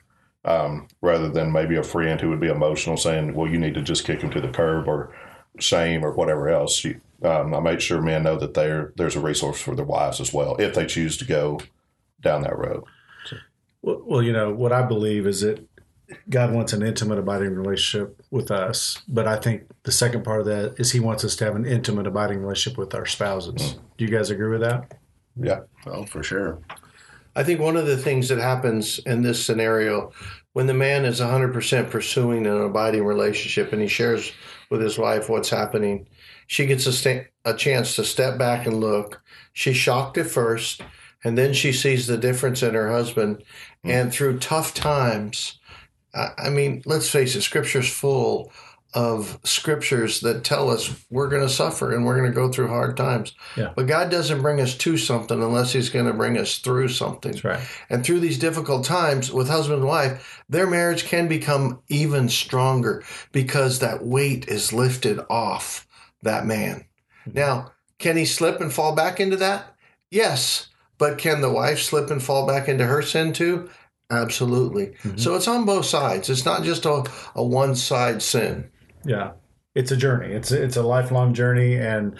um, 0.44 0.88
rather 1.00 1.28
than 1.28 1.52
maybe 1.52 1.76
a 1.76 1.82
friend 1.82 2.20
who 2.20 2.30
would 2.30 2.40
be 2.40 2.48
emotional 2.48 2.96
saying, 2.96 3.34
well, 3.34 3.50
you 3.50 3.58
need 3.58 3.74
to 3.74 3.82
just 3.82 4.04
kick 4.04 4.20
him 4.22 4.30
to 4.30 4.40
the 4.40 4.48
curb 4.48 4.88
or 4.88 5.14
shame 5.58 6.04
or 6.04 6.12
whatever 6.12 6.48
else. 6.48 6.82
You, 6.84 7.00
um, 7.22 7.54
I 7.54 7.60
make 7.60 7.80
sure 7.80 8.00
men 8.00 8.22
know 8.22 8.36
that 8.38 8.54
there 8.54 8.92
there's 8.96 9.16
a 9.16 9.20
resource 9.20 9.60
for 9.60 9.74
their 9.74 9.84
wives 9.84 10.20
as 10.20 10.32
well 10.32 10.56
if 10.56 10.74
they 10.74 10.86
choose 10.86 11.16
to 11.18 11.24
go 11.24 11.60
down 12.20 12.42
that 12.42 12.58
road. 12.58 12.84
well, 13.82 14.22
you 14.22 14.32
know 14.32 14.52
what 14.52 14.72
I 14.72 14.82
believe 14.82 15.26
is 15.26 15.42
that 15.42 15.66
God 16.28 16.52
wants 16.52 16.72
an 16.72 16.82
intimate, 16.82 17.18
abiding 17.18 17.54
relationship 17.54 18.20
with 18.30 18.50
us. 18.50 19.02
But 19.08 19.26
I 19.26 19.36
think 19.36 19.64
the 19.84 19.92
second 19.92 20.24
part 20.24 20.40
of 20.40 20.46
that 20.46 20.74
is 20.78 20.92
He 20.92 21.00
wants 21.00 21.24
us 21.24 21.36
to 21.36 21.44
have 21.44 21.56
an 21.56 21.66
intimate, 21.66 22.06
abiding 22.06 22.40
relationship 22.40 22.78
with 22.78 22.94
our 22.94 23.06
spouses. 23.06 23.54
Mm. 23.54 23.78
Do 23.98 24.04
you 24.04 24.10
guys 24.10 24.30
agree 24.30 24.50
with 24.50 24.60
that? 24.60 24.94
Yeah. 25.36 25.60
Oh, 25.86 26.04
for 26.04 26.22
sure. 26.22 26.58
I 27.36 27.44
think 27.44 27.60
one 27.60 27.76
of 27.76 27.86
the 27.86 27.96
things 27.96 28.28
that 28.28 28.38
happens 28.38 28.98
in 29.00 29.22
this 29.22 29.44
scenario 29.44 30.12
when 30.52 30.66
the 30.66 30.74
man 30.74 31.04
is 31.04 31.20
100% 31.20 31.90
pursuing 31.90 32.46
an 32.46 32.60
abiding 32.60 33.04
relationship 33.04 33.72
and 33.72 33.80
he 33.80 33.88
shares 33.88 34.32
with 34.68 34.80
his 34.80 34.98
wife 34.98 35.28
what's 35.28 35.50
happening, 35.50 36.08
she 36.46 36.66
gets 36.66 36.86
a, 36.86 36.92
sta- 36.92 37.28
a 37.44 37.54
chance 37.54 37.94
to 37.96 38.04
step 38.04 38.38
back 38.38 38.66
and 38.66 38.80
look. 38.80 39.22
She's 39.52 39.76
shocked 39.76 40.18
at 40.18 40.26
first, 40.26 40.82
and 41.22 41.38
then 41.38 41.52
she 41.52 41.72
sees 41.72 42.06
the 42.06 42.18
difference 42.18 42.62
in 42.62 42.74
her 42.74 42.90
husband. 42.90 43.44
Mm. 43.84 43.90
And 43.90 44.12
through 44.12 44.40
tough 44.40 44.74
times, 44.74 45.59
I 46.14 46.30
I 46.38 46.50
mean, 46.50 46.82
let's 46.86 47.08
face 47.08 47.36
it, 47.36 47.42
Scripture's 47.42 47.90
full 47.90 48.52
of 48.92 49.38
scriptures 49.44 50.20
that 50.20 50.42
tell 50.42 50.68
us 50.68 51.04
we're 51.10 51.28
going 51.28 51.42
to 51.42 51.48
suffer 51.48 51.92
and 51.92 52.04
we're 52.04 52.16
going 52.18 52.28
to 52.28 52.34
go 52.34 52.50
through 52.50 52.66
hard 52.66 52.96
times. 52.96 53.34
Yeah. 53.56 53.72
But 53.76 53.86
God 53.86 54.10
doesn't 54.10 54.42
bring 54.42 54.60
us 54.60 54.76
to 54.78 54.96
something 54.96 55.40
unless 55.40 55.72
He's 55.72 55.90
going 55.90 56.06
to 56.06 56.12
bring 56.12 56.36
us 56.36 56.58
through 56.58 56.88
something. 56.88 57.40
Right. 57.44 57.64
And 57.88 58.04
through 58.04 58.20
these 58.20 58.38
difficult 58.38 58.84
times 58.84 59.32
with 59.32 59.48
husband 59.48 59.80
and 59.80 59.88
wife, 59.88 60.42
their 60.48 60.66
marriage 60.66 61.04
can 61.04 61.28
become 61.28 61.80
even 61.88 62.28
stronger 62.28 63.04
because 63.30 63.78
that 63.78 64.04
weight 64.04 64.48
is 64.48 64.72
lifted 64.72 65.20
off 65.30 65.86
that 66.22 66.44
man. 66.44 66.84
Mm-hmm. 67.26 67.38
Now, 67.38 67.72
can 67.98 68.16
he 68.16 68.24
slip 68.24 68.60
and 68.60 68.72
fall 68.72 68.94
back 68.94 69.20
into 69.20 69.36
that? 69.36 69.76
Yes. 70.10 70.68
But 70.98 71.16
can 71.16 71.42
the 71.42 71.52
wife 71.52 71.80
slip 71.80 72.10
and 72.10 72.22
fall 72.22 72.46
back 72.46 72.68
into 72.68 72.86
her 72.86 73.02
sin 73.02 73.32
too? 73.32 73.70
Absolutely. 74.10 74.94
So 75.16 75.36
it's 75.36 75.46
on 75.46 75.64
both 75.64 75.86
sides. 75.86 76.28
It's 76.28 76.44
not 76.44 76.64
just 76.64 76.84
a, 76.84 77.04
a 77.34 77.44
one 77.44 77.76
side 77.76 78.22
sin. 78.22 78.68
Yeah, 79.04 79.32
it's 79.74 79.92
a 79.92 79.96
journey. 79.96 80.34
It's 80.34 80.50
a, 80.50 80.62
it's 80.62 80.76
a 80.76 80.82
lifelong 80.82 81.32
journey, 81.32 81.76
and 81.76 82.16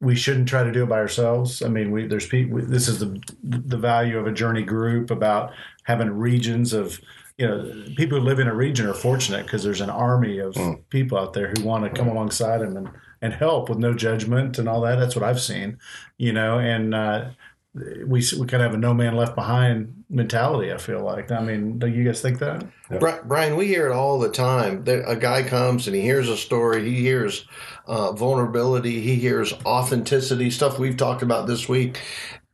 we 0.00 0.14
shouldn't 0.14 0.48
try 0.48 0.62
to 0.62 0.72
do 0.72 0.82
it 0.82 0.88
by 0.88 0.98
ourselves. 0.98 1.62
I 1.62 1.68
mean, 1.68 1.90
we 1.90 2.06
there's 2.06 2.26
people. 2.26 2.60
This 2.62 2.86
is 2.86 2.98
the 2.98 3.18
the 3.42 3.78
value 3.78 4.18
of 4.18 4.26
a 4.26 4.32
journey 4.32 4.62
group 4.62 5.10
about 5.10 5.52
having 5.84 6.10
regions 6.10 6.72
of 6.74 7.00
you 7.38 7.48
know 7.48 7.84
people 7.96 8.18
who 8.18 8.24
live 8.24 8.38
in 8.38 8.46
a 8.48 8.54
region 8.54 8.86
are 8.86 8.94
fortunate 8.94 9.44
because 9.44 9.64
there's 9.64 9.80
an 9.80 9.90
army 9.90 10.38
of 10.38 10.54
people 10.90 11.16
out 11.18 11.32
there 11.32 11.48
who 11.56 11.64
want 11.64 11.84
to 11.84 11.90
come 11.90 12.08
alongside 12.08 12.58
them 12.60 12.76
and 12.76 12.90
and 13.22 13.32
help 13.32 13.68
with 13.70 13.78
no 13.78 13.94
judgment 13.94 14.58
and 14.58 14.68
all 14.68 14.82
that. 14.82 14.96
That's 14.96 15.16
what 15.16 15.24
I've 15.24 15.40
seen, 15.40 15.78
you 16.18 16.32
know, 16.34 16.58
and. 16.58 16.94
uh 16.94 17.30
we, 17.74 18.04
we 18.06 18.46
kind 18.46 18.54
of 18.54 18.60
have 18.62 18.74
a 18.74 18.78
no 18.78 18.92
man 18.92 19.16
left 19.16 19.34
behind 19.34 20.04
mentality. 20.10 20.72
I 20.72 20.76
feel 20.76 21.02
like. 21.02 21.30
I 21.30 21.40
mean, 21.40 21.78
do 21.78 21.86
you 21.86 22.04
guys 22.04 22.20
think 22.20 22.38
that? 22.40 22.64
Bri- 23.00 23.20
Brian, 23.24 23.56
we 23.56 23.66
hear 23.66 23.86
it 23.88 23.92
all 23.94 24.18
the 24.18 24.28
time. 24.30 24.84
That 24.84 25.10
a 25.10 25.16
guy 25.16 25.42
comes 25.42 25.86
and 25.86 25.96
he 25.96 26.02
hears 26.02 26.28
a 26.28 26.36
story, 26.36 26.84
he 26.88 26.96
hears 27.00 27.46
uh, 27.86 28.12
vulnerability, 28.12 29.00
he 29.00 29.14
hears 29.16 29.52
authenticity, 29.64 30.50
stuff 30.50 30.78
we've 30.78 30.96
talked 30.98 31.22
about 31.22 31.46
this 31.46 31.68
week. 31.68 31.98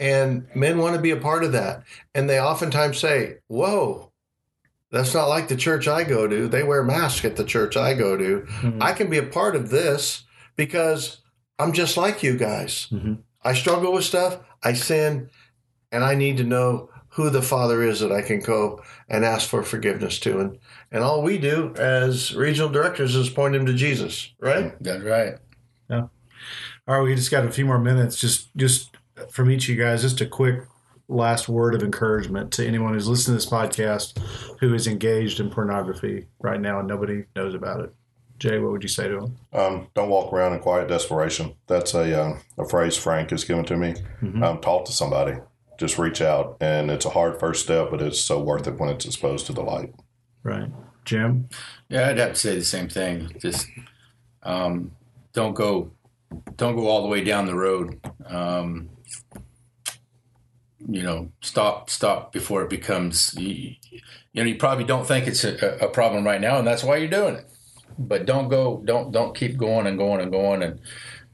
And 0.01 0.47
men 0.55 0.79
want 0.79 0.95
to 0.95 1.03
be 1.03 1.11
a 1.11 1.17
part 1.17 1.43
of 1.43 1.51
that. 1.53 1.83
And 2.15 2.31
they 2.31 2.41
oftentimes 2.41 2.99
say, 3.01 3.39
Whoa, 3.49 4.13
that's 4.93 5.13
not 5.15 5.29
like 5.29 5.49
the 5.49 5.57
church 5.57 5.89
I 5.89 6.05
go 6.05 6.29
to. 6.29 6.47
They 6.47 6.63
wear 6.63 6.85
masks 6.85 7.25
at 7.25 7.35
the 7.35 7.45
church 7.45 7.77
I 7.77 7.95
go 7.95 8.17
to. 8.17 8.47
I 8.81 8.93
can 8.93 9.11
be 9.11 9.19
a 9.19 9.25
part 9.25 9.57
of 9.57 9.71
this 9.71 10.23
because 10.55 11.19
I'm 11.59 11.73
just 11.73 11.97
like 11.97 12.23
you 12.23 12.37
guys. 12.39 12.87
Mhm. 12.93 13.19
I 13.43 13.55
struggle 13.55 13.93
with 13.93 14.05
stuff, 14.05 14.39
I 14.63 14.73
sin, 14.73 15.31
and 15.93 16.05
I 16.05 16.15
need 16.15 16.37
to 16.39 16.45
know 16.45 16.91
who 17.11 17.31
the 17.31 17.43
Father 17.43 17.83
is 17.83 18.01
that 18.01 18.13
I 18.13 18.23
can 18.23 18.41
go 18.41 18.81
and 19.09 19.25
ask 19.25 19.49
for 19.49 19.63
forgiveness 19.63 20.19
to. 20.21 20.39
And 20.39 20.59
and 20.93 21.03
all 21.03 21.23
we 21.23 21.39
do 21.39 21.75
as 21.77 22.35
regional 22.35 22.69
directors 22.69 23.15
is 23.15 23.29
point 23.29 23.55
him 23.55 23.67
to 23.67 23.75
Jesus, 23.75 24.33
right? 24.41 24.67
Mm, 24.67 24.77
that's 24.81 25.03
right. 25.03 25.35
Yeah. 25.91 26.07
All 26.87 26.99
right, 26.99 27.03
we 27.03 27.15
just 27.15 27.31
got 27.31 27.45
a 27.45 27.51
few 27.51 27.65
more 27.65 27.79
minutes. 27.79 28.17
Just 28.17 28.55
just 28.57 28.97
from 29.31 29.51
each 29.51 29.65
of 29.65 29.75
you 29.75 29.83
guys, 29.83 30.03
just 30.03 30.21
a 30.21 30.27
quick 30.27 30.61
last 31.09 31.49
word 31.49 31.75
of 31.75 31.83
encouragement 31.83 32.53
to 32.53 32.67
anyone 32.67 32.93
who's 32.93 33.09
listening 33.09 33.39
to 33.39 33.45
this 33.45 33.51
podcast 33.51 34.19
who 34.61 34.75
is 34.75 34.87
engaged 34.87 35.41
in 35.41 35.51
pornography 35.51 36.27
right 36.39 36.61
now 36.61 36.79
and 36.79 36.87
nobody 36.87 37.25
knows 37.35 37.55
about 37.55 37.81
it. 37.81 37.95
Jay, 38.39 38.59
what 38.59 38.71
would 38.71 38.83
you 38.83 38.89
say 38.89 39.09
to 39.09 39.19
him? 39.19 39.37
Um, 39.53 39.89
don't 39.95 40.09
walk 40.09 40.33
around 40.33 40.53
in 40.53 40.61
quiet 40.61 40.89
desperation. 40.89 41.55
That's 41.67 41.95
a 41.95 42.25
um, 42.25 42.41
a 42.57 42.65
phrase 42.69 42.97
Frank 42.97 43.31
has 43.31 43.45
given 43.45 43.65
to 43.67 43.77
me. 43.77 43.95
Um, 44.43 44.61
talk 44.61 44.85
to 44.87 44.93
somebody. 44.93 45.39
Just 45.79 45.99
reach 45.99 46.21
out, 46.21 46.57
and 46.61 46.91
it's 46.91 47.05
a 47.05 47.11
hard 47.11 47.39
first 47.39 47.65
step, 47.65 47.91
but 47.91 48.03
it's 48.03 48.21
so 48.21 48.41
worth 48.41 48.67
it 48.67 48.79
when 48.79 48.89
it's 48.89 49.07
exposed 49.07 49.47
to 49.47 49.53
the 49.53 49.63
light. 49.63 49.95
Right, 50.43 50.71
Jim. 51.05 51.49
Yeah, 51.89 52.09
I'd 52.09 52.19
have 52.19 52.33
to 52.33 52.39
say 52.39 52.55
the 52.57 52.65
same 52.65 52.89
thing. 52.89 53.33
Just 53.39 53.67
um, 54.43 54.93
don't 55.33 55.55
go, 55.55 55.93
don't 56.57 56.77
go 56.77 56.89
all 56.89 57.03
the 57.03 57.09
way 57.09 57.23
down 57.23 57.47
the 57.47 57.55
road. 57.55 58.01
Um, 58.27 58.91
you 60.89 61.03
know, 61.03 61.31
stop, 61.41 61.91
stop 61.91 62.33
before 62.33 62.63
it 62.63 62.71
becomes. 62.71 63.35
You, 63.37 63.75
you 63.91 64.01
know, 64.43 64.45
you 64.45 64.57
probably 64.57 64.85
don't 64.85 65.07
think 65.07 65.27
it's 65.27 65.45
a, 65.45 65.79
a 65.81 65.89
problem 65.89 66.25
right 66.25 66.41
now, 66.41 66.59
and 66.59 66.67
that's 66.67 66.85
why 66.85 66.97
you're 66.97 67.09
doing 67.09 67.35
it. 67.37 67.48
But 67.99 68.27
don't 68.27 68.49
go, 68.49 68.83
don't 68.85 69.11
don't 69.13 69.37
keep 69.37 69.57
going 69.57 69.87
and 69.87 69.99
going 69.99 70.21
and 70.21 70.31
going, 70.31 70.63
and 70.63 70.81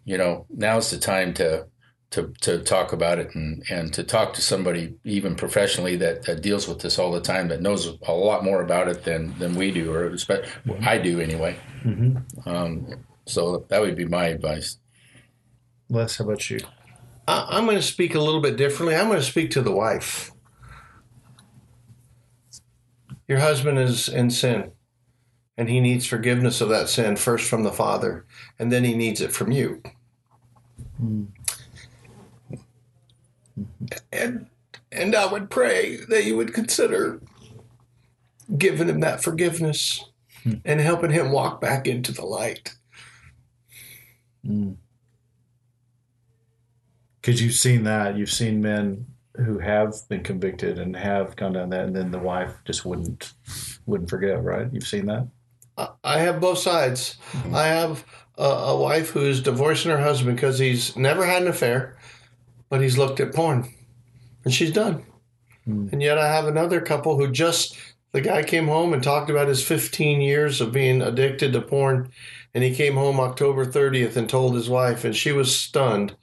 you 0.05 0.17
know, 0.17 0.47
now's 0.51 0.91
the 0.91 0.99
time 0.99 1.35
to 1.35 1.67
to 2.11 2.33
to 2.41 2.59
talk 2.59 2.93
about 2.93 3.19
it 3.19 3.35
and 3.35 3.63
and 3.71 3.93
to 3.93 4.05
talk 4.05 4.33
to 4.35 4.41
somebody 4.41 4.95
even 5.05 5.35
professionally 5.35 5.97
that, 5.97 6.23
that 6.23 6.43
deals 6.43 6.69
with 6.69 6.81
this 6.81 6.99
all 6.99 7.11
the 7.11 7.21
time 7.21 7.49
that 7.49 7.61
knows 7.61 7.99
a 8.07 8.13
lot 8.13 8.45
more 8.45 8.63
about 8.63 8.89
it 8.89 9.05
than 9.05 9.37
than 9.39 9.55
we 9.57 9.71
do 9.71 9.93
or 9.93 10.11
espe- 10.11 10.47
I 10.87 10.99
do 10.99 11.21
anyway. 11.21 11.57
Um, 12.47 13.05
so 13.27 13.67
that 13.69 13.81
would 13.81 13.97
be 13.97 14.07
my 14.07 14.27
advice. 14.27 14.79
Les, 15.89 16.17
how 16.17 16.25
about 16.25 16.49
you? 16.51 16.61
I, 17.27 17.47
I'm 17.51 17.65
going 17.65 17.77
to 17.77 17.83
speak 17.83 18.15
a 18.15 18.21
little 18.21 18.41
bit 18.41 18.57
differently. 18.57 18.95
I'm 18.95 19.09
going 19.09 19.19
to 19.19 19.25
speak 19.25 19.51
to 19.53 19.63
the 19.63 19.73
wife. 19.73 20.31
Your 23.27 23.41
husband 23.41 23.79
is 23.79 24.09
in 24.09 24.31
sin, 24.31 24.71
and 25.57 25.69
he 25.69 25.81
needs 25.81 26.07
forgiveness 26.07 26.61
of 26.61 26.69
that 26.69 26.89
sin 26.89 27.17
first 27.17 27.49
from 27.49 27.63
the 27.63 27.73
Father, 27.73 28.25
and 28.59 28.73
then 28.73 28.85
he 28.85 28.95
needs 28.95 29.21
it 29.21 29.33
from 29.33 29.53
you. 29.53 29.83
Hmm. 30.99 31.25
And 34.13 34.47
and 34.91 35.15
I 35.15 35.27
would 35.27 35.51
pray 35.51 35.97
that 36.09 36.25
you 36.25 36.37
would 36.37 36.55
consider 36.55 37.21
giving 38.59 38.89
him 38.89 39.01
that 39.01 39.23
forgiveness 39.23 40.05
hmm. 40.43 40.55
and 40.65 40.81
helping 40.81 41.11
him 41.11 41.31
walk 41.31 41.61
back 41.61 41.87
into 41.87 42.13
the 42.13 42.25
light. 42.25 42.75
Hmm. 44.45 44.73
Because 47.21 47.41
you've 47.41 47.55
seen 47.55 47.85
that, 47.85 48.17
you've 48.17 48.31
seen 48.31 48.61
men 48.61 49.07
who 49.37 49.59
have 49.59 49.95
been 50.09 50.23
convicted 50.23 50.79
and 50.79 50.95
have 50.95 51.37
gone 51.37 51.55
down 51.55 51.71
that, 51.71 51.87
and 51.87 51.97
then 51.97 52.11
the 52.11 52.19
wife 52.19 52.55
just 52.65 52.85
wouldn't 52.85 53.33
wouldn't 53.87 54.11
forgive. 54.11 54.45
Right? 54.45 54.69
You've 54.73 54.87
seen 54.87 55.07
that. 55.07 55.29
I 55.77 56.19
have 56.19 56.41
both 56.41 56.59
sides. 56.59 57.17
Mm-hmm. 57.33 57.55
I 57.55 57.67
have 57.67 58.05
a, 58.39 58.45
a 58.45 58.81
wife 58.81 59.11
who's 59.11 59.43
divorcing 59.43 59.91
her 59.91 60.01
husband 60.01 60.37
because 60.37 60.59
he's 60.59 60.97
never 60.97 61.25
had 61.25 61.43
an 61.43 61.49
affair, 61.49 61.97
but 62.69 62.81
he's 62.81 62.99
looked 62.99 63.21
at 63.21 63.35
porn, 63.35 63.73
and 64.45 64.55
she's 64.55 64.73
done. 64.73 65.05
Mm. 65.67 65.93
And 65.93 66.03
yet 66.03 66.19
I 66.19 66.33
have 66.33 66.47
another 66.47 66.81
couple 66.81 67.19
who 67.19 67.31
just 67.31 67.77
the 68.13 68.21
guy 68.21 68.45
came 68.45 68.69
home 68.69 68.93
and 68.93 69.03
talked 69.03 69.31
about 69.31 69.49
his 69.49 69.65
15 69.65 70.21
years 70.21 70.61
of 70.61 70.73
being 70.73 71.03
addicted 71.03 71.53
to 71.53 71.61
porn, 71.61 72.11
and 72.55 72.63
he 72.63 72.75
came 72.75 72.95
home 72.95 73.19
October 73.19 73.67
30th 73.67 74.17
and 74.17 74.29
told 74.29 74.55
his 74.55 74.71
wife, 74.71 75.05
and 75.05 75.17
she 75.17 75.33
was 75.33 75.59
stunned. 75.59 76.17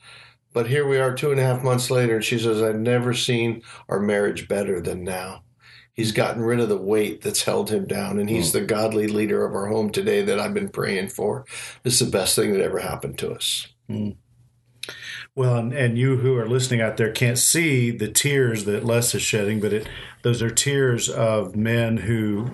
But 0.54 0.68
here 0.68 0.88
we 0.88 0.98
are, 0.98 1.14
two 1.14 1.32
and 1.32 1.40
a 1.40 1.44
half 1.44 1.64
months 1.64 1.90
later, 1.90 2.16
and 2.16 2.24
she 2.24 2.38
says, 2.38 2.62
"I've 2.62 2.80
never 2.80 3.14
seen 3.14 3.62
our 3.90 4.00
marriage 4.00 4.48
better 4.48 4.82
than 4.82 5.04
now." 5.04 5.44
He's 5.94 6.12
gotten 6.12 6.42
rid 6.42 6.60
of 6.60 6.70
the 6.70 6.78
weight 6.78 7.22
that's 7.22 7.44
held 7.44 7.70
him 7.70 7.86
down, 7.86 8.18
and 8.18 8.30
he's 8.30 8.52
hmm. 8.52 8.60
the 8.60 8.66
godly 8.66 9.08
leader 9.08 9.46
of 9.46 9.54
our 9.54 9.68
home 9.68 9.92
today 9.92 10.22
that 10.24 10.40
I've 10.40 10.54
been 10.54 10.70
praying 10.70 11.10
for. 11.10 11.46
This 11.84 12.02
is 12.02 12.08
the 12.08 12.18
best 12.18 12.36
thing 12.36 12.54
that 12.54 12.62
ever 12.62 12.80
happened 12.80 13.18
to 13.20 13.32
us. 13.32 13.68
Hmm. 13.88 14.12
Well, 15.36 15.58
and, 15.58 15.74
and 15.74 15.98
you 15.98 16.18
who 16.18 16.36
are 16.38 16.48
listening 16.48 16.82
out 16.82 16.98
there 16.98 17.12
can't 17.12 17.38
see 17.38 17.92
the 17.92 18.10
tears 18.10 18.66
that 18.66 18.84
Les 18.84 19.16
is 19.16 19.22
shedding, 19.22 19.60
but 19.60 19.74
it 19.74 19.88
those 20.24 20.42
are 20.42 20.50
tears 20.50 21.10
of 21.10 21.56
men 21.56 21.98
who 21.98 22.52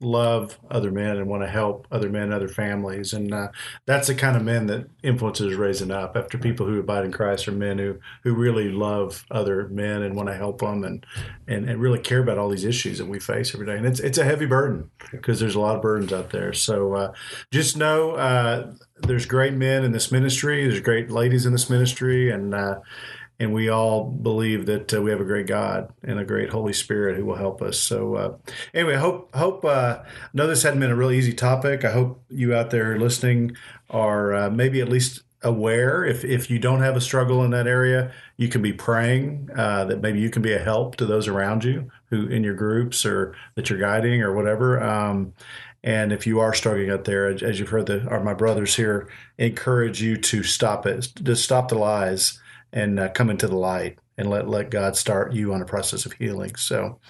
love 0.00 0.58
other 0.70 0.90
men 0.90 1.18
and 1.18 1.28
want 1.28 1.42
to 1.42 1.48
help 1.48 1.86
other 1.90 2.08
men, 2.08 2.32
other 2.32 2.48
families, 2.48 3.12
and 3.12 3.32
uh, 3.34 3.48
that's 3.86 4.08
the 4.08 4.14
kind 4.14 4.36
of 4.36 4.42
men 4.42 4.66
that 4.66 4.88
influences 5.02 5.52
is 5.52 5.58
raising 5.58 5.90
up. 5.90 6.16
After 6.16 6.38
people 6.38 6.66
who 6.66 6.80
abide 6.80 7.04
in 7.04 7.12
Christ 7.12 7.46
are 7.48 7.52
men 7.52 7.78
who 7.78 7.98
who 8.22 8.34
really 8.34 8.70
love 8.70 9.24
other 9.30 9.68
men 9.68 10.02
and 10.02 10.16
want 10.16 10.28
to 10.28 10.34
help 10.34 10.60
them 10.60 10.84
and 10.84 11.04
and, 11.46 11.68
and 11.68 11.80
really 11.80 11.98
care 11.98 12.20
about 12.20 12.38
all 12.38 12.48
these 12.48 12.64
issues 12.64 12.98
that 12.98 13.06
we 13.06 13.20
face 13.20 13.54
every 13.54 13.66
day. 13.66 13.76
And 13.76 13.86
it's 13.86 14.00
it's 14.00 14.18
a 14.18 14.24
heavy 14.24 14.46
burden 14.46 14.90
because 15.10 15.38
there's 15.38 15.54
a 15.54 15.60
lot 15.60 15.76
of 15.76 15.82
burdens 15.82 16.12
out 16.12 16.30
there. 16.30 16.52
So 16.52 16.94
uh, 16.94 17.12
just 17.50 17.76
know 17.76 18.12
uh, 18.12 18.72
there's 19.02 19.26
great 19.26 19.54
men 19.54 19.84
in 19.84 19.92
this 19.92 20.10
ministry. 20.10 20.66
There's 20.66 20.80
great 20.80 21.10
ladies 21.10 21.46
in 21.46 21.52
this 21.52 21.68
ministry, 21.68 22.30
and 22.30 22.54
uh, 22.54 22.80
and 23.40 23.54
we 23.54 23.70
all 23.70 24.04
believe 24.04 24.66
that 24.66 24.92
uh, 24.92 25.00
we 25.00 25.10
have 25.10 25.20
a 25.20 25.24
great 25.24 25.46
God 25.46 25.90
and 26.04 26.20
a 26.20 26.24
great 26.24 26.50
Holy 26.50 26.74
Spirit 26.74 27.16
who 27.16 27.24
will 27.24 27.36
help 27.36 27.62
us. 27.62 27.80
So 27.80 28.14
uh, 28.14 28.36
anyway, 28.74 28.96
I 28.96 28.98
hope 28.98 29.34
hope 29.34 29.64
uh, 29.64 30.00
know 30.34 30.46
this 30.46 30.62
hadn't 30.62 30.80
been 30.80 30.90
a 30.90 30.96
really 30.96 31.16
easy 31.16 31.32
topic. 31.32 31.84
I 31.84 31.90
hope 31.90 32.22
you 32.28 32.54
out 32.54 32.70
there 32.70 32.98
listening 32.98 33.56
are 33.88 34.34
uh, 34.34 34.50
maybe 34.50 34.82
at 34.82 34.90
least 34.90 35.22
aware. 35.42 36.04
If 36.04 36.22
if 36.22 36.50
you 36.50 36.58
don't 36.58 36.82
have 36.82 36.96
a 36.96 37.00
struggle 37.00 37.42
in 37.42 37.50
that 37.52 37.66
area, 37.66 38.12
you 38.36 38.48
can 38.48 38.60
be 38.60 38.74
praying 38.74 39.48
uh, 39.56 39.86
that 39.86 40.02
maybe 40.02 40.20
you 40.20 40.28
can 40.28 40.42
be 40.42 40.52
a 40.52 40.58
help 40.58 40.96
to 40.96 41.06
those 41.06 41.26
around 41.26 41.64
you 41.64 41.90
who 42.10 42.26
in 42.26 42.44
your 42.44 42.54
groups 42.54 43.06
or 43.06 43.34
that 43.54 43.70
you're 43.70 43.78
guiding 43.78 44.20
or 44.20 44.34
whatever. 44.34 44.82
Um, 44.82 45.32
and 45.82 46.12
if 46.12 46.26
you 46.26 46.40
are 46.40 46.52
struggling 46.52 46.90
out 46.90 47.04
there, 47.04 47.28
as 47.28 47.58
you've 47.58 47.70
heard 47.70 47.86
the 47.86 48.20
my 48.22 48.34
brothers 48.34 48.76
here 48.76 49.08
encourage 49.38 50.02
you 50.02 50.18
to 50.18 50.42
stop 50.42 50.84
it, 50.84 51.04
to 51.24 51.34
stop 51.34 51.70
the 51.70 51.78
lies 51.78 52.38
and 52.72 52.98
uh, 52.98 53.08
come 53.10 53.30
into 53.30 53.48
the 53.48 53.56
light 53.56 53.98
and 54.16 54.30
let 54.30 54.48
let 54.48 54.70
God 54.70 54.96
start 54.96 55.32
you 55.32 55.52
on 55.52 55.62
a 55.62 55.66
process 55.66 56.06
of 56.06 56.12
healing. 56.12 56.54
So 56.56 57.00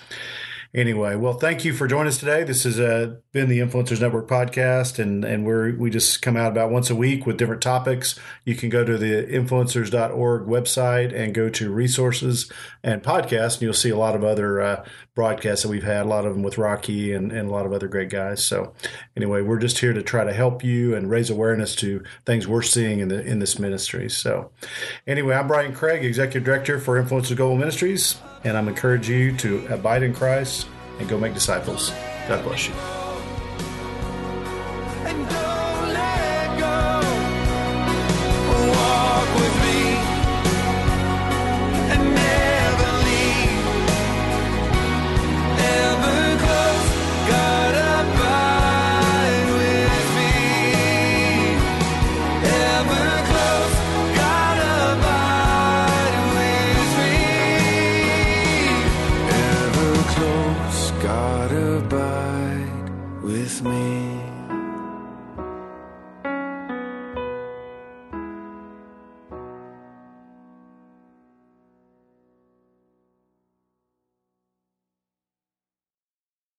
anyway, 0.75 1.17
well, 1.17 1.35
thank 1.35 1.65
you 1.65 1.73
for 1.73 1.87
joining 1.87 2.09
us 2.09 2.19
today. 2.19 2.45
This 2.45 2.65
has 2.65 2.79
uh, 2.79 3.17
been 3.33 3.49
the 3.49 3.59
Influencers 3.59 4.01
Network 4.01 4.29
podcast, 4.29 4.99
and 4.99 5.25
and 5.25 5.45
we're 5.45 5.77
we 5.77 5.91
just 5.91 6.23
come 6.23 6.37
out 6.37 6.53
about 6.53 6.71
once 6.71 6.91
a 6.91 6.95
week 6.95 7.27
with 7.27 7.37
different 7.37 7.63
topics. 7.63 8.19
You 8.45 8.55
can 8.55 8.69
go 8.69 8.85
to 8.85 8.97
the 8.97 9.27
influencers.org 9.27 10.47
website 10.47 11.15
and 11.15 11.35
go 11.35 11.49
to 11.51 11.71
resources 11.71 12.51
and 12.83 13.03
podcasts, 13.03 13.55
and 13.55 13.63
you'll 13.63 13.73
see 13.75 13.91
a 13.91 13.99
lot 13.99 14.15
of 14.15 14.25
other 14.25 14.61
uh, 14.61 14.85
broadcasts 15.15 15.63
that 15.63 15.69
we've 15.69 15.83
had. 15.83 16.07
A 16.07 16.09
lot 16.09 16.25
of 16.25 16.35
them 16.35 16.43
with 16.43 16.59
Rocky 16.59 17.13
and 17.13 17.33
and 17.33 17.49
a 17.49 17.53
lot 17.53 17.67
of 17.67 17.73
other 17.73 17.89
great 17.89 18.11
guys. 18.11 18.45
So 18.45 18.73
anyway, 19.17 19.43
we're 19.43 19.59
just 19.59 19.79
here 19.79 19.93
to 19.93 20.03
try 20.03 20.25
to 20.25 20.33
help 20.33 20.65
you 20.65 20.95
and 20.95 21.11
raise 21.11 21.31
awareness 21.31 21.75
to 21.77 22.03
things 22.25 22.47
we're 22.47 22.63
seeing 22.63 23.01
in 23.01 23.09
the 23.09 23.25
in 23.25 23.39
this 23.39 23.59
ministry. 23.59 24.09
So 24.09 24.53
anyway, 25.07 25.35
I'm 25.35 25.49
Brian 25.49 25.75
Craig, 25.75 26.05
executive 26.05 26.45
director 26.45 26.79
for 26.79 27.03
Influencers 27.03 27.37
Global 27.37 27.57
Ministries, 27.57 28.19
and 28.45 28.57
I'm 28.57 28.69
encouraging 28.69 29.19
you 29.19 29.37
to 29.39 29.67
abide 29.69 30.03
in 30.03 30.15
Christ 30.15 30.67
and 30.99 31.09
go 31.09 31.19
make 31.19 31.35
disciples. 31.35 31.91
God 32.29 32.45
bless 32.45 32.69
you. 32.69 33.00